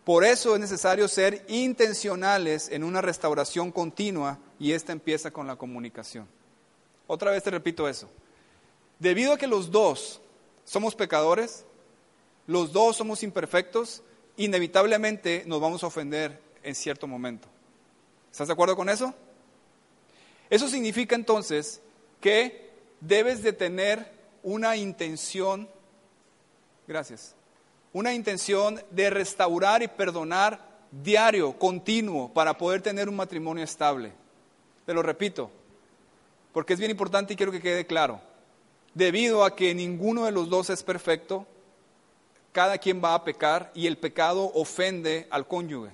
Por 0.03 0.23
eso 0.23 0.55
es 0.55 0.61
necesario 0.61 1.07
ser 1.07 1.45
intencionales 1.47 2.69
en 2.69 2.83
una 2.83 3.01
restauración 3.01 3.71
continua 3.71 4.39
y 4.59 4.71
esta 4.71 4.91
empieza 4.91 5.31
con 5.31 5.45
la 5.45 5.55
comunicación. 5.55 6.27
Otra 7.05 7.31
vez 7.31 7.43
te 7.43 7.51
repito 7.51 7.87
eso. 7.87 8.09
Debido 8.97 9.33
a 9.33 9.37
que 9.37 9.47
los 9.47 9.69
dos 9.69 10.21
somos 10.63 10.95
pecadores, 10.95 11.65
los 12.47 12.71
dos 12.73 12.95
somos 12.95 13.21
imperfectos, 13.21 14.01
inevitablemente 14.37 15.43
nos 15.45 15.61
vamos 15.61 15.83
a 15.83 15.87
ofender 15.87 16.41
en 16.63 16.73
cierto 16.73 17.05
momento. 17.05 17.47
¿Estás 18.31 18.47
de 18.47 18.53
acuerdo 18.53 18.75
con 18.75 18.89
eso? 18.89 19.13
Eso 20.49 20.67
significa 20.67 21.15
entonces 21.15 21.81
que 22.19 22.71
debes 22.99 23.43
de 23.43 23.53
tener 23.53 24.11
una 24.43 24.75
intención, 24.75 25.69
gracias, 26.87 27.35
una 27.93 28.13
intención 28.13 28.81
de 28.91 29.09
restaurar 29.09 29.83
y 29.83 29.87
perdonar 29.87 30.59
diario, 30.91 31.53
continuo, 31.57 32.33
para 32.33 32.57
poder 32.57 32.81
tener 32.81 33.09
un 33.09 33.15
matrimonio 33.15 33.63
estable. 33.63 34.13
Te 34.85 34.93
lo 34.93 35.01
repito, 35.01 35.49
porque 36.53 36.73
es 36.73 36.79
bien 36.79 36.91
importante 36.91 37.33
y 37.33 37.35
quiero 37.35 37.51
que 37.51 37.61
quede 37.61 37.85
claro. 37.85 38.21
Debido 38.93 39.45
a 39.45 39.55
que 39.55 39.73
ninguno 39.73 40.25
de 40.25 40.31
los 40.31 40.49
dos 40.49 40.69
es 40.69 40.83
perfecto, 40.83 41.45
cada 42.51 42.77
quien 42.77 43.01
va 43.01 43.13
a 43.13 43.23
pecar 43.23 43.71
y 43.73 43.87
el 43.87 43.97
pecado 43.97 44.51
ofende 44.53 45.27
al 45.29 45.47
cónyuge. 45.47 45.91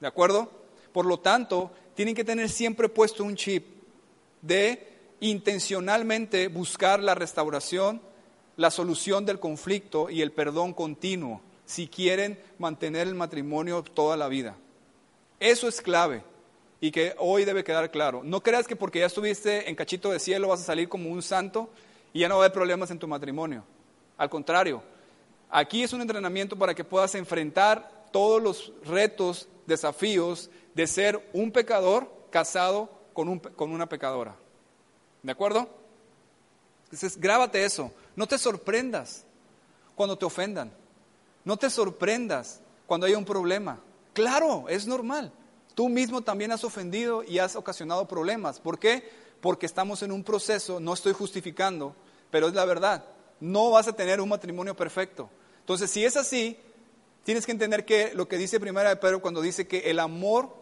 ¿De 0.00 0.06
acuerdo? 0.06 0.50
Por 0.92 1.06
lo 1.06 1.20
tanto, 1.20 1.70
tienen 1.94 2.14
que 2.14 2.24
tener 2.24 2.48
siempre 2.48 2.88
puesto 2.88 3.22
un 3.22 3.36
chip 3.36 3.66
de 4.42 4.88
intencionalmente 5.20 6.48
buscar 6.48 7.00
la 7.00 7.14
restauración, 7.14 8.00
la 8.60 8.70
solución 8.70 9.24
del 9.24 9.40
conflicto 9.40 10.10
y 10.10 10.20
el 10.20 10.32
perdón 10.32 10.74
continuo 10.74 11.40
si 11.64 11.88
quieren 11.88 12.38
mantener 12.58 13.08
el 13.08 13.14
matrimonio 13.14 13.82
toda 13.82 14.18
la 14.18 14.28
vida. 14.28 14.54
Eso 15.38 15.66
es 15.66 15.80
clave 15.80 16.22
y 16.78 16.90
que 16.90 17.14
hoy 17.16 17.46
debe 17.46 17.64
quedar 17.64 17.90
claro. 17.90 18.20
No 18.22 18.42
creas 18.42 18.68
que 18.68 18.76
porque 18.76 18.98
ya 18.98 19.06
estuviste 19.06 19.70
en 19.70 19.74
cachito 19.74 20.10
de 20.10 20.18
cielo 20.18 20.48
vas 20.48 20.60
a 20.60 20.64
salir 20.64 20.90
como 20.90 21.08
un 21.08 21.22
santo 21.22 21.70
y 22.12 22.20
ya 22.20 22.28
no 22.28 22.34
va 22.34 22.42
a 22.42 22.44
haber 22.44 22.52
problemas 22.52 22.90
en 22.90 22.98
tu 22.98 23.08
matrimonio. 23.08 23.64
Al 24.18 24.28
contrario, 24.28 24.82
aquí 25.48 25.82
es 25.82 25.94
un 25.94 26.02
entrenamiento 26.02 26.54
para 26.54 26.74
que 26.74 26.84
puedas 26.84 27.14
enfrentar 27.14 28.08
todos 28.12 28.42
los 28.42 28.74
retos, 28.84 29.48
desafíos 29.66 30.50
de 30.74 30.86
ser 30.86 31.30
un 31.32 31.50
pecador 31.50 32.12
casado 32.28 32.90
con, 33.14 33.26
un, 33.26 33.38
con 33.38 33.72
una 33.72 33.88
pecadora. 33.88 34.36
¿De 35.22 35.32
acuerdo? 35.32 35.66
Entonces, 36.84 37.18
grábate 37.18 37.64
eso. 37.64 37.90
No 38.16 38.26
te 38.26 38.38
sorprendas 38.38 39.24
cuando 39.94 40.16
te 40.16 40.24
ofendan. 40.24 40.72
No 41.44 41.56
te 41.56 41.70
sorprendas 41.70 42.60
cuando 42.86 43.06
haya 43.06 43.18
un 43.18 43.24
problema. 43.24 43.80
Claro, 44.12 44.68
es 44.68 44.86
normal. 44.86 45.32
Tú 45.74 45.88
mismo 45.88 46.20
también 46.20 46.52
has 46.52 46.64
ofendido 46.64 47.22
y 47.22 47.38
has 47.38 47.56
ocasionado 47.56 48.06
problemas. 48.08 48.60
¿Por 48.60 48.78
qué? 48.78 49.08
Porque 49.40 49.66
estamos 49.66 50.02
en 50.02 50.12
un 50.12 50.24
proceso, 50.24 50.80
no 50.80 50.92
estoy 50.92 51.12
justificando, 51.12 51.94
pero 52.30 52.48
es 52.48 52.54
la 52.54 52.64
verdad. 52.64 53.04
No 53.38 53.70
vas 53.70 53.88
a 53.88 53.94
tener 53.94 54.20
un 54.20 54.28
matrimonio 54.28 54.76
perfecto. 54.76 55.30
Entonces, 55.60 55.90
si 55.90 56.04
es 56.04 56.16
así, 56.16 56.58
tienes 57.24 57.46
que 57.46 57.52
entender 57.52 57.84
que 57.84 58.12
lo 58.14 58.28
que 58.28 58.36
dice 58.36 58.60
Primera 58.60 58.90
de 58.90 58.96
Pedro 58.96 59.22
cuando 59.22 59.40
dice 59.40 59.68
que 59.68 59.90
el 59.90 60.00
amor 60.00 60.54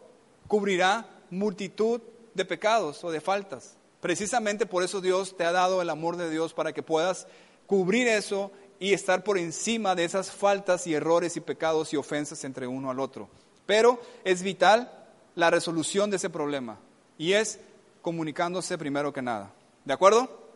cubrirá 0.47 1.09
multitud 1.31 2.01
de 2.35 2.45
pecados 2.45 3.03
o 3.03 3.11
de 3.11 3.21
faltas. 3.21 3.78
Precisamente 4.01 4.67
por 4.67 4.83
eso 4.83 5.01
Dios 5.01 5.37
te 5.37 5.45
ha 5.45 5.53
dado 5.53 5.83
el 5.83 5.91
amor 5.91 6.17
de 6.17 6.31
Dios 6.31 6.55
para 6.55 6.73
que 6.73 6.83
puedas 6.83 7.27
cubrir 7.67 8.07
eso 8.07 8.53
y 8.81 8.93
estar 8.93 9.25
por 9.25 9.39
encima 9.39 9.95
de 9.95 10.05
esas 10.05 10.31
faltas 10.31 10.87
y 10.87 10.95
errores 10.95 11.37
y 11.37 11.41
pecados 11.41 11.93
y 11.93 11.97
ofensas 11.97 12.45
entre 12.45 12.67
uno 12.67 12.91
al 12.91 13.01
otro. 13.01 13.29
Pero 13.67 14.01
es 14.25 14.43
vital 14.43 14.91
la 15.35 15.51
resolución 15.51 16.11
de 16.11 16.17
ese 16.17 16.31
problema 16.31 16.79
y 17.19 17.33
es 17.33 17.59
comunicándose 18.03 18.79
primero 18.79 19.13
que 19.13 19.23
nada. 19.23 19.53
¿De 19.85 19.93
acuerdo? 19.93 20.47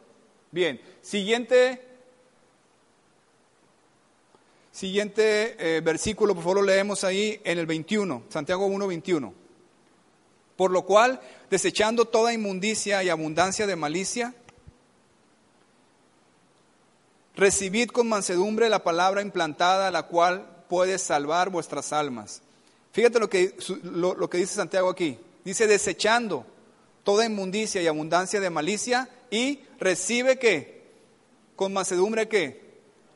Bien, 0.53 0.81
siguiente, 1.01 1.83
siguiente 4.71 5.57
eh, 5.59 5.81
versículo, 5.81 6.35
por 6.35 6.45
favor 6.45 6.59
lo 6.59 6.63
leemos 6.63 7.05
ahí 7.05 7.41
en 7.43 7.59
el 7.59 7.67
21, 7.67 8.25
Santiago 8.29 8.67
1, 8.67 8.87
21. 8.87 9.42
Por 10.57 10.71
lo 10.71 10.83
cual, 10.83 11.21
desechando 11.51 12.05
toda 12.05 12.33
inmundicia 12.33 13.03
y 13.03 13.09
abundancia 13.09 13.67
de 13.67 13.77
malicia, 13.77 14.35
recibid 17.35 17.88
con 17.88 18.09
mansedumbre 18.09 18.69
la 18.69 18.85
palabra 18.85 19.23
implantada, 19.23 19.91
la 19.91 20.05
cual 20.05 20.47
puede 20.69 20.99
salvar 20.99 21.51
vuestras 21.51 21.93
almas. 21.93 22.43
Fíjate 22.93 23.19
lo 23.19 23.29
que, 23.29 23.57
lo, 23.83 24.29
que 24.29 24.38
dice 24.38 24.55
Santiago 24.55 24.91
aquí. 24.91 25.19
Dice, 25.45 25.67
desechando 25.67 26.47
toda 27.05 27.25
inmundicia 27.25 27.83
y 27.83 27.87
abundancia 27.87 28.41
de 28.41 28.51
malicia, 28.51 29.09
y 29.31 29.61
recibe 29.81 30.38
que, 30.38 30.83
con 31.57 31.73
mansedumbre 31.73 32.29
que, 32.29 32.62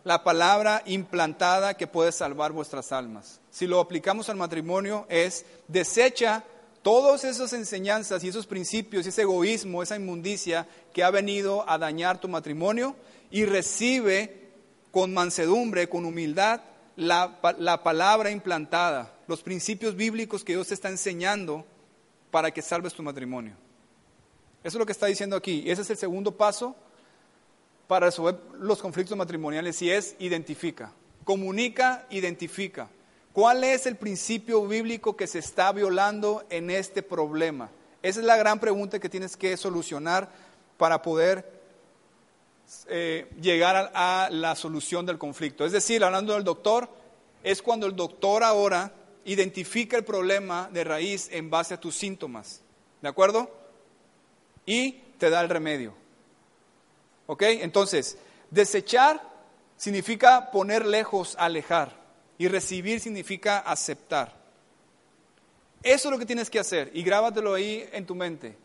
la 0.03 0.25
palabra 0.25 0.83
implantada 0.87 1.75
que 1.75 1.87
puede 1.87 2.13
salvar 2.13 2.53
vuestras 2.53 2.93
almas. 2.93 3.41
Si 3.51 3.67
lo 3.67 3.81
aplicamos 3.81 4.29
al 4.29 4.37
matrimonio 4.37 5.05
es, 5.09 5.45
desecha 5.69 6.45
todas 6.87 7.25
esas 7.25 7.53
enseñanzas 7.53 8.23
y 8.23 8.29
esos 8.29 8.47
principios, 8.47 9.05
ese 9.09 9.23
egoísmo, 9.23 9.83
esa 9.83 9.97
inmundicia 9.97 10.69
que 10.93 11.03
ha 11.03 11.11
venido 11.11 11.69
a 11.69 11.79
dañar 11.79 12.21
tu 12.21 12.29
matrimonio 12.29 12.95
y 13.29 13.45
recibe 13.45 14.53
con 14.93 15.13
mansedumbre, 15.13 15.89
con 15.89 16.05
humildad, 16.05 16.61
la, 16.95 17.41
la, 17.59 17.83
palabra 17.83 18.31
implantada, 18.31 19.13
los 19.27 19.43
principios 19.43 19.97
bíblicos 19.97 20.45
que 20.45 20.53
Dios 20.53 20.69
te 20.69 20.75
está 20.75 20.89
enseñando 20.89 21.67
para 22.31 22.53
que 22.53 22.63
salves 22.63 22.95
tu 22.95 23.03
matrimonio. 23.03 23.57
Eso 24.63 24.77
es 24.77 24.79
lo 24.79 24.87
que 24.87 24.93
está 24.93 25.07
diciendo 25.07 25.35
aquí. 25.35 25.65
Ese 25.67 25.83
es 25.83 25.91
el 25.91 25.97
segundo 25.97 26.37
paso 26.37 26.77
para 27.89 28.07
resolver 28.07 28.39
los 28.61 28.81
conflictos 28.81 29.19
matrimoniales 29.19 29.83
y 29.83 29.91
es 29.91 30.15
identifica. 30.21 30.93
Comunica, 31.25 32.07
identifica. 32.11 32.89
¿Cuál 33.37 33.65
es 33.65 33.85
el 33.85 33.97
principio 33.97 34.67
bíblico 34.67 35.15
que 35.15 35.27
se 35.27 35.41
está 35.41 35.71
violando 35.71 36.47
en 36.49 36.71
este 36.71 37.03
problema? 37.03 37.69
Esa 38.01 38.21
es 38.21 38.25
la 38.25 38.39
gran 38.39 38.59
pregunta 38.59 38.99
que 38.99 39.11
tienes 39.11 39.37
que 39.37 39.59
solucionar 39.59 40.31
para 40.79 41.03
poder 41.03 41.47
eh, 42.89 43.31
llegar 43.39 43.93
a, 43.95 44.31
la 44.33 44.57
solución 44.57 45.05
del 45.05 45.19
conflicto. 45.19 45.67
Es 45.67 45.73
decir, 45.73 46.03
hablando 46.03 46.33
del 46.33 46.45
doctor, 46.45 46.89
es 47.43 47.61
cuando 47.61 47.87
el 47.87 47.95
doctor 47.95 48.43
ahora 48.43 48.91
identifica 49.27 49.99
el 49.99 50.05
problema 50.07 50.71
de 50.73 50.85
raíz 50.85 51.29
en 51.31 51.51
base 51.51 51.75
a 51.75 51.79
tus 51.79 51.95
síntomas. 51.95 52.63
¿De 53.03 53.09
acuerdo? 53.09 53.51
Y 54.65 54.93
te 55.19 55.29
da 55.29 55.43
el 55.43 55.51
remedio. 55.51 55.93
¿Ok? 57.27 57.43
Entonces, 57.43 58.17
desechar 58.51 59.21
significa 59.77 60.51
poner 60.51 60.87
lejos, 60.87 61.37
alejar. 61.39 62.06
Y 62.39 62.49
recibir 62.49 63.01
significa 63.01 63.59
aceptar. 63.59 64.35
Eso 65.83 66.09
es 66.09 66.13
lo 66.13 66.19
que 66.19 66.27
tienes 66.27 66.51
que 66.51 66.59
hacer 66.59 66.91
y 66.95 67.03
grábatelo 67.03 67.55
ahí 67.55 67.89
en 67.93 68.07
tu 68.07 68.15
mente. 68.15 68.57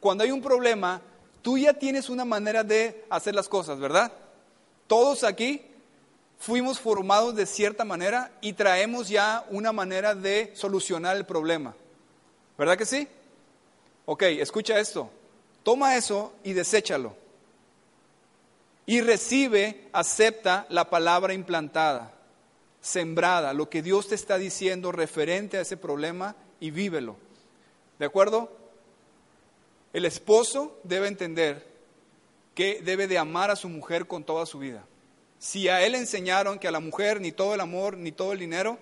Cuando 0.00 0.24
hay 0.24 0.30
un 0.30 0.40
problema, 0.40 1.00
tú 1.42 1.58
ya 1.58 1.74
tienes 1.74 2.08
una 2.08 2.24
manera 2.24 2.64
de 2.64 3.04
hacer 3.10 3.34
las 3.34 3.48
cosas, 3.48 3.78
¿verdad? 3.78 4.12
Todos 4.86 5.24
aquí 5.24 5.62
fuimos 6.38 6.80
formados 6.80 7.34
de 7.36 7.46
cierta 7.46 7.84
manera 7.84 8.32
y 8.40 8.54
traemos 8.54 9.08
ya 9.08 9.44
una 9.50 9.72
manera 9.72 10.14
de 10.14 10.52
solucionar 10.54 11.16
el 11.16 11.26
problema. 11.26 11.74
¿Verdad 12.56 12.78
que 12.78 12.86
sí? 12.86 13.08
Ok, 14.06 14.22
escucha 14.22 14.78
esto. 14.78 15.10
Toma 15.62 15.96
eso 15.96 16.32
y 16.44 16.52
deséchalo. 16.52 17.14
Y 18.86 19.00
recibe, 19.00 19.88
acepta 19.92 20.66
la 20.68 20.90
palabra 20.90 21.32
implantada 21.32 22.12
sembrada, 22.84 23.54
lo 23.54 23.70
que 23.70 23.80
Dios 23.80 24.08
te 24.08 24.14
está 24.14 24.36
diciendo 24.36 24.92
referente 24.92 25.56
a 25.56 25.62
ese 25.62 25.78
problema 25.78 26.36
y 26.60 26.70
vívelo. 26.70 27.16
¿De 27.98 28.04
acuerdo? 28.04 28.54
El 29.94 30.04
esposo 30.04 30.78
debe 30.84 31.08
entender 31.08 31.66
que 32.54 32.82
debe 32.82 33.06
de 33.06 33.16
amar 33.16 33.50
a 33.50 33.56
su 33.56 33.70
mujer 33.70 34.06
con 34.06 34.22
toda 34.22 34.44
su 34.44 34.58
vida. 34.58 34.84
Si 35.38 35.66
a 35.68 35.82
él 35.82 35.94
enseñaron 35.94 36.58
que 36.58 36.68
a 36.68 36.72
la 36.72 36.80
mujer 36.80 37.22
ni 37.22 37.32
todo 37.32 37.54
el 37.54 37.62
amor 37.62 37.96
ni 37.96 38.12
todo 38.12 38.34
el 38.34 38.38
dinero, 38.38 38.78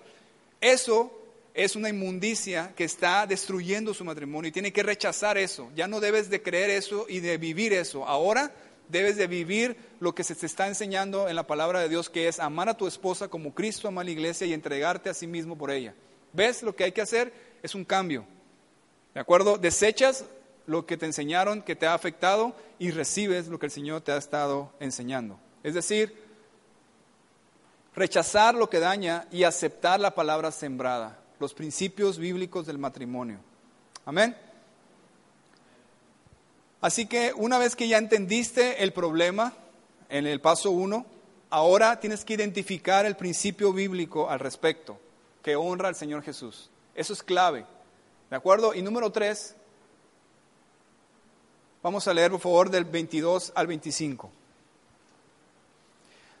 eso 0.59 1.09
es 1.53 1.77
una 1.77 1.87
inmundicia 1.87 2.73
que 2.75 2.83
está 2.83 3.25
destruyendo 3.25 3.93
su 3.93 4.03
matrimonio 4.03 4.49
y 4.49 4.51
tiene 4.51 4.73
que 4.73 4.83
rechazar 4.83 5.37
eso. 5.37 5.71
Ya 5.77 5.87
no 5.87 6.01
debes 6.01 6.29
de 6.29 6.41
creer 6.41 6.71
eso 6.71 7.05
y 7.07 7.21
de 7.21 7.37
vivir 7.37 7.71
eso. 7.71 8.05
Ahora 8.05 8.53
debes 8.89 9.17
de 9.17 9.27
vivir 9.27 9.77
lo 9.99 10.13
que 10.13 10.23
se 10.23 10.35
te 10.35 10.45
está 10.45 10.67
enseñando 10.67 11.27
en 11.29 11.35
la 11.35 11.47
palabra 11.47 11.79
de 11.79 11.89
Dios, 11.89 12.09
que 12.09 12.27
es 12.27 12.39
amar 12.39 12.69
a 12.69 12.77
tu 12.77 12.87
esposa 12.87 13.27
como 13.27 13.53
Cristo 13.53 13.87
ama 13.87 14.01
a 14.01 14.03
la 14.03 14.11
iglesia 14.11 14.47
y 14.47 14.53
entregarte 14.53 15.09
a 15.09 15.13
sí 15.13 15.27
mismo 15.27 15.57
por 15.57 15.71
ella. 15.71 15.93
¿Ves? 16.33 16.63
Lo 16.63 16.75
que 16.75 16.83
hay 16.83 16.91
que 16.91 17.01
hacer 17.01 17.33
es 17.61 17.75
un 17.75 17.85
cambio. 17.85 18.25
¿De 19.13 19.19
acuerdo? 19.19 19.57
Desechas 19.57 20.25
lo 20.65 20.85
que 20.85 20.97
te 20.97 21.05
enseñaron 21.05 21.61
que 21.61 21.75
te 21.75 21.85
ha 21.85 21.93
afectado 21.93 22.55
y 22.79 22.91
recibes 22.91 23.47
lo 23.47 23.59
que 23.59 23.67
el 23.67 23.71
Señor 23.71 24.01
te 24.01 24.11
ha 24.11 24.17
estado 24.17 24.71
enseñando. 24.79 25.39
Es 25.63 25.73
decir, 25.73 26.15
rechazar 27.95 28.55
lo 28.55 28.69
que 28.69 28.79
daña 28.79 29.27
y 29.31 29.43
aceptar 29.43 29.99
la 29.99 30.15
palabra 30.15 30.51
sembrada, 30.51 31.19
los 31.39 31.53
principios 31.53 32.17
bíblicos 32.17 32.65
del 32.65 32.77
matrimonio. 32.77 33.39
Amén. 34.05 34.35
Así 36.83 37.05
que 37.05 37.31
una 37.37 37.57
vez 37.57 37.77
que 37.77 37.87
ya 37.87 37.97
entendiste 37.97 38.83
el 38.83 38.91
problema 38.91 39.53
en 40.09 40.27
el 40.27 40.41
paso 40.41 40.69
uno, 40.69 41.05
ahora 41.49 42.01
tienes 42.01 42.25
que 42.25 42.33
identificar 42.33 43.05
el 43.05 43.15
principio 43.15 43.71
bíblico 43.71 44.29
al 44.29 44.41
respecto, 44.41 44.99
que 45.41 45.55
honra 45.55 45.87
al 45.87 45.95
Señor 45.95 46.23
Jesús. 46.23 46.69
Eso 46.93 47.13
es 47.13 47.23
clave. 47.23 47.65
¿De 48.29 48.35
acuerdo? 48.35 48.75
Y 48.75 48.81
número 48.81 49.13
tres, 49.13 49.55
vamos 51.81 52.05
a 52.05 52.13
leer 52.13 52.31
por 52.31 52.41
favor 52.41 52.69
del 52.69 52.83
22 52.83 53.53
al 53.55 53.67
25. 53.67 54.29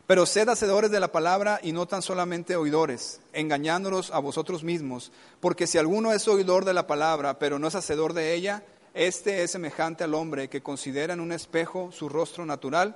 Pero 0.05 0.25
sed 0.25 0.49
hacedores 0.49 0.91
de 0.91 0.99
la 0.99 1.13
palabra 1.13 1.61
y 1.63 1.71
no 1.71 1.85
tan 1.85 2.01
solamente 2.01 2.57
oidores, 2.57 3.21
engañándolos 3.31 4.11
a 4.11 4.19
vosotros 4.19 4.65
mismos, 4.65 5.13
porque 5.39 5.67
si 5.67 5.77
alguno 5.77 6.11
es 6.11 6.27
oidor 6.27 6.65
de 6.65 6.73
la 6.73 6.85
palabra, 6.85 7.39
pero 7.39 7.59
no 7.59 7.69
es 7.69 7.75
hacedor 7.75 8.11
de 8.11 8.33
ella, 8.33 8.65
este 8.93 9.43
es 9.43 9.51
semejante 9.51 10.03
al 10.03 10.13
hombre 10.13 10.49
que 10.49 10.61
considera 10.61 11.13
en 11.13 11.19
un 11.19 11.31
espejo 11.31 11.91
su 11.91 12.09
rostro 12.09 12.45
natural, 12.45 12.95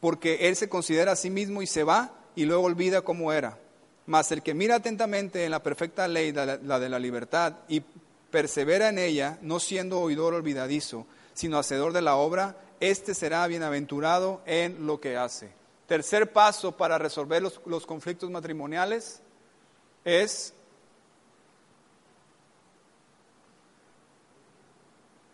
porque 0.00 0.48
él 0.48 0.56
se 0.56 0.68
considera 0.68 1.12
a 1.12 1.16
sí 1.16 1.30
mismo 1.30 1.62
y 1.62 1.66
se 1.66 1.84
va 1.84 2.12
y 2.34 2.44
luego 2.44 2.64
olvida 2.64 3.02
cómo 3.02 3.32
era. 3.32 3.58
Mas 4.06 4.32
el 4.32 4.42
que 4.42 4.54
mira 4.54 4.76
atentamente 4.76 5.44
en 5.44 5.50
la 5.50 5.62
perfecta 5.62 6.08
ley, 6.08 6.32
la 6.32 6.80
de 6.80 6.88
la 6.88 6.98
libertad, 6.98 7.58
y 7.68 7.82
persevera 8.30 8.88
en 8.88 8.98
ella, 8.98 9.38
no 9.42 9.60
siendo 9.60 10.00
oidor 10.00 10.34
olvidadizo, 10.34 11.06
sino 11.34 11.58
hacedor 11.58 11.92
de 11.92 12.02
la 12.02 12.16
obra, 12.16 12.56
éste 12.80 13.14
será 13.14 13.46
bienaventurado 13.46 14.40
en 14.46 14.86
lo 14.86 15.00
que 15.00 15.16
hace. 15.16 15.50
Tercer 15.86 16.32
paso 16.32 16.76
para 16.76 16.98
resolver 16.98 17.42
los, 17.42 17.60
los 17.66 17.86
conflictos 17.86 18.30
matrimoniales 18.30 19.20
es 20.04 20.54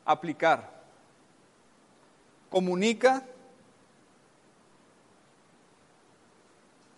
aplicar. 0.09 0.71
Comunica, 2.51 3.25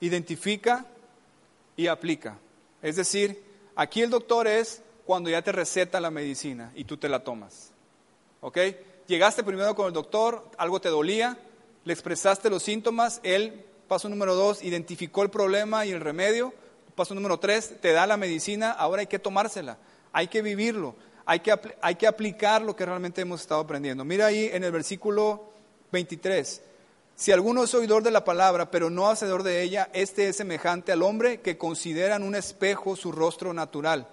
identifica 0.00 0.86
y 1.76 1.88
aplica. 1.88 2.38
Es 2.80 2.96
decir, 2.96 3.42
aquí 3.74 4.00
el 4.00 4.10
doctor 4.10 4.46
es 4.46 4.82
cuando 5.04 5.28
ya 5.28 5.42
te 5.42 5.50
receta 5.50 6.00
la 6.00 6.12
medicina 6.12 6.70
y 6.76 6.84
tú 6.84 6.96
te 6.96 7.08
la 7.08 7.24
tomas. 7.24 7.72
¿Ok? 8.40 8.58
Llegaste 9.08 9.42
primero 9.42 9.74
con 9.74 9.88
el 9.88 9.92
doctor, 9.92 10.48
algo 10.56 10.80
te 10.80 10.88
dolía, 10.88 11.36
le 11.84 11.92
expresaste 11.92 12.48
los 12.48 12.62
síntomas, 12.62 13.20
él, 13.24 13.64
paso 13.88 14.08
número 14.08 14.36
dos, 14.36 14.62
identificó 14.62 15.24
el 15.24 15.30
problema 15.30 15.84
y 15.84 15.90
el 15.90 16.00
remedio, 16.00 16.54
paso 16.94 17.16
número 17.16 17.40
tres, 17.40 17.80
te 17.80 17.90
da 17.90 18.06
la 18.06 18.16
medicina, 18.16 18.70
ahora 18.70 19.00
hay 19.00 19.08
que 19.08 19.18
tomársela, 19.18 19.78
hay 20.12 20.28
que 20.28 20.42
vivirlo, 20.42 20.94
hay 21.26 21.40
que, 21.40 21.54
hay 21.80 21.94
que 21.94 22.06
aplicar 22.06 22.62
lo 22.62 22.74
que 22.74 22.86
realmente 22.86 23.20
hemos 23.20 23.40
estado 23.40 23.60
aprendiendo. 23.60 24.04
Mira 24.04 24.26
ahí 24.26 24.50
en 24.52 24.64
el 24.64 24.72
versículo 24.72 25.44
23. 25.92 26.62
Si 27.16 27.32
alguno 27.32 27.64
es 27.64 27.74
oidor 27.74 28.02
de 28.02 28.10
la 28.10 28.24
palabra, 28.24 28.70
pero 28.70 28.88
no 28.88 29.08
hacedor 29.08 29.42
de 29.42 29.62
ella, 29.62 29.90
este 29.92 30.28
es 30.28 30.36
semejante 30.36 30.92
al 30.92 31.02
hombre 31.02 31.40
que 31.40 31.58
considera 31.58 32.16
en 32.16 32.22
un 32.22 32.34
espejo 32.34 32.96
su 32.96 33.12
rostro 33.12 33.52
natural. 33.52 34.08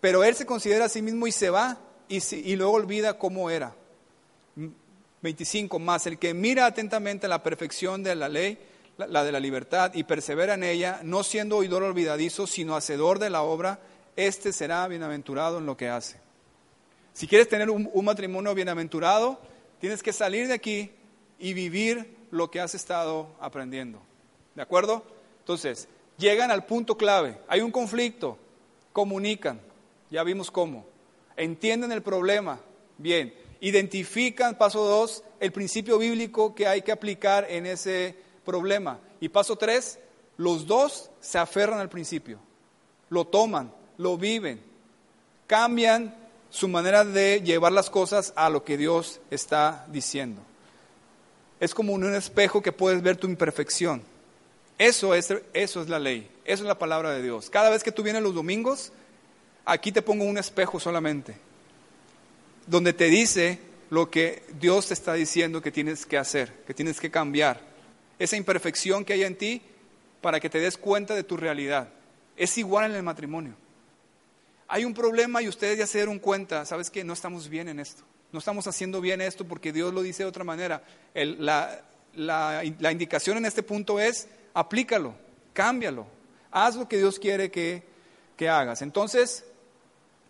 Pero 0.00 0.24
él 0.24 0.34
se 0.34 0.46
considera 0.46 0.86
a 0.86 0.88
sí 0.88 1.02
mismo 1.02 1.26
y 1.26 1.32
se 1.32 1.50
va 1.50 1.78
y, 2.08 2.22
y 2.34 2.56
luego 2.56 2.72
olvida 2.72 3.18
cómo 3.18 3.50
era. 3.50 3.74
25 5.22 5.78
más, 5.78 6.06
el 6.06 6.18
que 6.18 6.34
mira 6.34 6.66
atentamente 6.66 7.28
la 7.28 7.42
perfección 7.42 8.02
de 8.02 8.14
la 8.14 8.28
ley, 8.28 8.58
la, 8.96 9.24
de 9.24 9.32
la 9.32 9.40
libertad, 9.40 9.92
y 9.94 10.04
persevera 10.04 10.54
en 10.54 10.64
ella, 10.64 11.00
no 11.02 11.22
siendo 11.22 11.56
oidor 11.56 11.82
olvidadizo, 11.82 12.46
sino 12.46 12.76
hacedor 12.76 13.18
de 13.18 13.30
la 13.30 13.42
obra, 13.42 13.80
éste 14.26 14.52
será 14.52 14.86
bienaventurado 14.88 15.58
en 15.58 15.66
lo 15.66 15.76
que 15.76 15.88
hace. 15.88 16.20
Si 17.12 17.26
quieres 17.26 17.48
tener 17.48 17.70
un, 17.70 17.90
un 17.92 18.04
matrimonio 18.04 18.54
bienaventurado, 18.54 19.40
tienes 19.80 20.02
que 20.02 20.12
salir 20.12 20.48
de 20.48 20.54
aquí 20.54 20.90
y 21.38 21.54
vivir 21.54 22.16
lo 22.30 22.50
que 22.50 22.60
has 22.60 22.74
estado 22.74 23.28
aprendiendo. 23.40 24.00
¿De 24.54 24.62
acuerdo? 24.62 25.02
Entonces, 25.40 25.88
llegan 26.16 26.50
al 26.50 26.66
punto 26.66 26.96
clave. 26.96 27.38
Hay 27.48 27.60
un 27.60 27.70
conflicto, 27.70 28.38
comunican, 28.92 29.60
ya 30.10 30.22
vimos 30.22 30.50
cómo. 30.50 30.86
Entienden 31.36 31.92
el 31.92 32.02
problema, 32.02 32.60
bien 32.98 33.32
identifican, 33.60 34.56
paso 34.56 34.84
dos, 34.84 35.24
el 35.40 35.52
principio 35.52 35.98
bíblico 35.98 36.54
que 36.54 36.66
hay 36.66 36.82
que 36.82 36.92
aplicar 36.92 37.46
en 37.48 37.66
ese 37.66 38.16
problema. 38.44 39.00
Y 39.20 39.28
paso 39.28 39.56
tres, 39.56 39.98
los 40.36 40.66
dos 40.66 41.10
se 41.20 41.38
aferran 41.38 41.80
al 41.80 41.88
principio, 41.88 42.38
lo 43.08 43.26
toman, 43.26 43.72
lo 43.98 44.16
viven, 44.16 44.60
cambian 45.46 46.14
su 46.50 46.68
manera 46.68 47.04
de 47.04 47.42
llevar 47.42 47.72
las 47.72 47.90
cosas 47.90 48.32
a 48.36 48.48
lo 48.48 48.64
que 48.64 48.78
Dios 48.78 49.20
está 49.30 49.86
diciendo. 49.88 50.40
Es 51.60 51.74
como 51.74 51.92
un 51.92 52.14
espejo 52.14 52.62
que 52.62 52.72
puedes 52.72 53.02
ver 53.02 53.16
tu 53.16 53.26
imperfección. 53.26 54.02
Eso 54.78 55.14
es, 55.14 55.34
eso 55.52 55.82
es 55.82 55.88
la 55.88 55.98
ley, 55.98 56.30
eso 56.44 56.62
es 56.62 56.68
la 56.68 56.78
palabra 56.78 57.10
de 57.10 57.22
Dios. 57.22 57.50
Cada 57.50 57.68
vez 57.68 57.82
que 57.82 57.92
tú 57.92 58.02
vienes 58.02 58.22
los 58.22 58.34
domingos, 58.34 58.92
aquí 59.64 59.92
te 59.92 60.02
pongo 60.02 60.24
un 60.24 60.38
espejo 60.38 60.80
solamente 60.80 61.48
donde 62.68 62.92
te 62.92 63.06
dice 63.06 63.58
lo 63.90 64.10
que 64.10 64.42
Dios 64.60 64.88
te 64.88 64.94
está 64.94 65.14
diciendo 65.14 65.62
que 65.62 65.72
tienes 65.72 66.06
que 66.06 66.18
hacer, 66.18 66.52
que 66.66 66.74
tienes 66.74 67.00
que 67.00 67.10
cambiar. 67.10 67.60
Esa 68.18 68.36
imperfección 68.36 69.04
que 69.04 69.14
hay 69.14 69.24
en 69.24 69.36
ti 69.36 69.62
para 70.20 70.38
que 70.38 70.50
te 70.50 70.60
des 70.60 70.76
cuenta 70.76 71.14
de 71.14 71.24
tu 71.24 71.36
realidad. 71.36 71.88
Es 72.36 72.58
igual 72.58 72.90
en 72.90 72.96
el 72.96 73.02
matrimonio. 73.02 73.54
Hay 74.68 74.84
un 74.84 74.94
problema 74.94 75.42
y 75.42 75.48
ustedes 75.48 75.78
ya 75.78 75.86
se 75.86 75.98
dieron 75.98 76.18
cuenta, 76.18 76.64
¿sabes 76.64 76.90
que 76.90 77.02
No 77.04 77.14
estamos 77.14 77.48
bien 77.48 77.68
en 77.68 77.80
esto. 77.80 78.04
No 78.30 78.38
estamos 78.38 78.66
haciendo 78.66 79.00
bien 79.00 79.20
esto 79.20 79.46
porque 79.46 79.72
Dios 79.72 79.92
lo 79.94 80.02
dice 80.02 80.22
de 80.22 80.28
otra 80.28 80.44
manera. 80.44 80.82
la, 81.14 81.82
la 82.14 82.92
indicación 82.92 83.38
en 83.38 83.46
este 83.46 83.62
punto 83.62 83.98
es, 83.98 84.28
aplícalo, 84.52 85.14
cámbialo, 85.52 86.06
haz 86.50 86.76
lo 86.76 86.88
que 86.88 86.98
Dios 86.98 87.18
quiere 87.18 87.50
que, 87.50 87.82
que 88.36 88.48
hagas. 88.48 88.82
Entonces, 88.82 89.44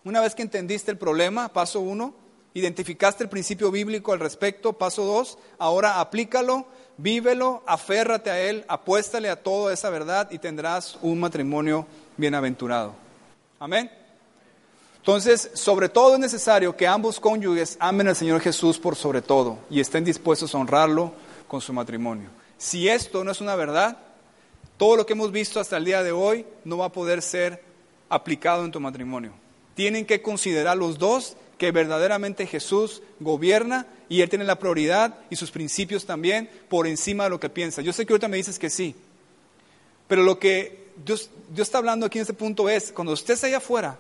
una 0.05 0.21
vez 0.21 0.35
que 0.35 0.43
entendiste 0.43 0.91
el 0.91 0.99
problema, 0.99 1.53
paso 1.53 1.81
uno, 1.81 2.15
identificaste 2.55 3.25
el 3.25 3.29
principio 3.29 3.71
bíblico 3.71 4.13
al 4.13 4.21
respecto, 4.21 4.73
paso 4.73 5.05
dos, 5.05 5.39
ahora 5.59 6.01
aplícalo, 6.01 6.67
vívelo, 6.97 7.63
aférrate 7.67 8.31
a 8.31 8.41
él, 8.41 8.65
apuéstale 8.69 9.29
a 9.29 9.43
toda 9.43 9.73
esa 9.73 9.91
verdad 9.91 10.31
y 10.31 10.39
tendrás 10.39 10.99
un 11.03 11.21
matrimonio 11.21 11.87
bienaventurado. 12.17 12.95
Amén. 13.61 13.91
Entonces, 14.99 15.51
sobre 15.55 15.89
todo 15.89 16.15
es 16.15 16.21
necesario 16.21 16.77
que 16.77 16.87
ambos 16.87 17.19
cónyuges 17.19 17.77
amen 17.81 18.09
al 18.09 18.17
Señor 18.17 18.41
Jesús 18.41 18.79
por 18.79 18.95
sobre 18.95 19.23
todo 19.23 19.59
y 19.71 19.81
estén 19.81 20.05
dispuestos 20.05 20.55
a 20.55 20.59
honrarlo 20.59 21.13
con 21.47 21.61
su 21.61 21.73
matrimonio. 21.73 22.29
Si 22.59 22.89
esto 22.89 23.25
no 23.25 23.31
es 23.31 23.41
una 23.41 23.57
verdad, 23.57 23.97
todo 24.77 24.97
lo 24.97 25.07
que 25.07 25.15
hemos 25.15 25.33
visto 25.33 25.61
hasta 25.61 25.77
el 25.77 25.85
día 25.85 26.03
de 26.03 26.13
hoy 26.13 26.45
no 26.65 26.79
va 26.79 26.87
a 26.87 26.93
poder 26.93 27.23
ser 27.23 27.63
aplicado 28.09 28.65
en 28.65 28.73
tu 28.73 28.81
matrimonio. 28.81 29.33
Tienen 29.75 30.05
que 30.05 30.23
considerar 30.23 30.77
los 30.77 30.99
dos 30.99 31.37
que 31.57 31.73
verdaderamente 31.73 32.47
Jesús 32.47 33.03
gobierna 33.21 33.87
y 34.09 34.21
Él 34.21 34.29
tiene 34.29 34.45
la 34.45 34.59
prioridad 34.59 35.17
y 35.31 35.37
sus 35.37 35.51
principios 35.51 36.07
también 36.07 36.49
por 36.69 36.87
encima 36.87 37.25
de 37.25 37.31
lo 37.31 37.41
que 37.41 37.49
piensa. 37.49 37.83
Yo 37.83 37.93
sé 37.93 38.07
que 38.07 38.13
ahorita 38.13 38.29
me 38.29 38.37
dices 38.37 38.59
que 38.59 38.71
sí, 38.71 38.95
pero 40.07 40.23
lo 40.23 40.39
que 40.39 40.89
Dios, 41.05 41.31
está 41.57 41.79
hablando 41.79 42.07
aquí 42.07 42.19
en 42.19 42.23
este 42.23 42.35
punto 42.35 42.69
es, 42.69 42.93
cuando 42.93 43.13
estés 43.13 43.43
allá 43.45 43.59
afuera 43.59 43.99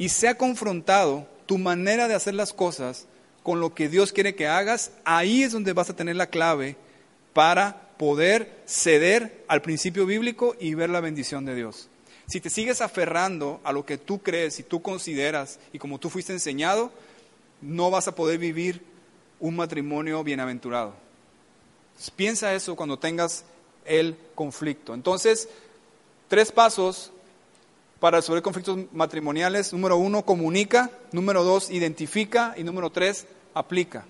y 0.00 0.08
sea 0.08 0.38
confrontado 0.38 1.28
tu 1.44 1.58
manera 1.58 2.08
de 2.08 2.14
hacer 2.14 2.32
las 2.32 2.54
cosas 2.54 3.04
con 3.42 3.60
lo 3.60 3.74
que 3.74 3.90
Dios 3.90 4.12
quiere 4.12 4.34
que 4.34 4.46
hagas, 4.46 4.92
ahí 5.04 5.42
es 5.42 5.52
donde 5.52 5.74
vas 5.74 5.90
a 5.90 5.94
tener 5.94 6.16
la 6.16 6.28
clave 6.28 6.76
para 7.34 7.90
poder 7.98 8.62
ceder 8.64 9.44
al 9.46 9.60
principio 9.60 10.06
bíblico 10.06 10.56
y 10.58 10.72
ver 10.72 10.88
la 10.88 11.02
bendición 11.02 11.44
de 11.44 11.54
Dios. 11.54 11.90
Si 12.28 12.40
te 12.40 12.48
sigues 12.48 12.80
aferrando 12.80 13.60
a 13.62 13.74
lo 13.74 13.84
que 13.84 13.98
tú 13.98 14.22
crees 14.22 14.58
y 14.58 14.62
tú 14.62 14.80
consideras 14.80 15.58
y 15.70 15.78
como 15.78 15.98
tú 16.00 16.08
fuiste 16.08 16.32
enseñado, 16.32 16.90
no 17.60 17.90
vas 17.90 18.08
a 18.08 18.14
poder 18.14 18.38
vivir 18.38 18.82
un 19.38 19.54
matrimonio 19.54 20.24
bienaventurado. 20.24 20.94
piensa 22.16 22.54
eso 22.54 22.74
cuando 22.74 22.98
tengas 22.98 23.44
el 23.84 24.16
conflicto. 24.34 24.94
Entonces, 24.94 25.50
tres 26.28 26.50
pasos 26.52 27.12
para 28.00 28.18
resolver 28.18 28.42
conflictos 28.42 28.78
matrimoniales. 28.92 29.72
Número 29.72 29.96
uno, 29.96 30.24
comunica. 30.24 30.90
Número 31.12 31.44
dos, 31.44 31.70
identifica. 31.70 32.54
Y 32.56 32.64
número 32.64 32.90
tres, 32.90 33.26
aplica. 33.54 34.04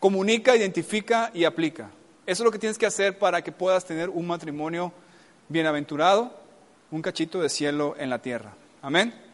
Comunica, 0.00 0.56
identifica 0.56 1.30
y 1.34 1.44
aplica. 1.44 1.90
Eso 2.24 2.42
es 2.42 2.44
lo 2.44 2.50
que 2.50 2.58
tienes 2.58 2.78
que 2.78 2.86
hacer 2.86 3.18
para 3.18 3.42
que 3.42 3.52
puedas 3.52 3.84
tener 3.84 4.08
un 4.08 4.26
matrimonio 4.26 4.92
bienaventurado 5.48 6.46
un 6.90 7.02
cachito 7.02 7.40
de 7.40 7.48
cielo 7.48 7.94
en 7.98 8.10
la 8.10 8.20
tierra. 8.20 8.54
Amén. 8.82 9.25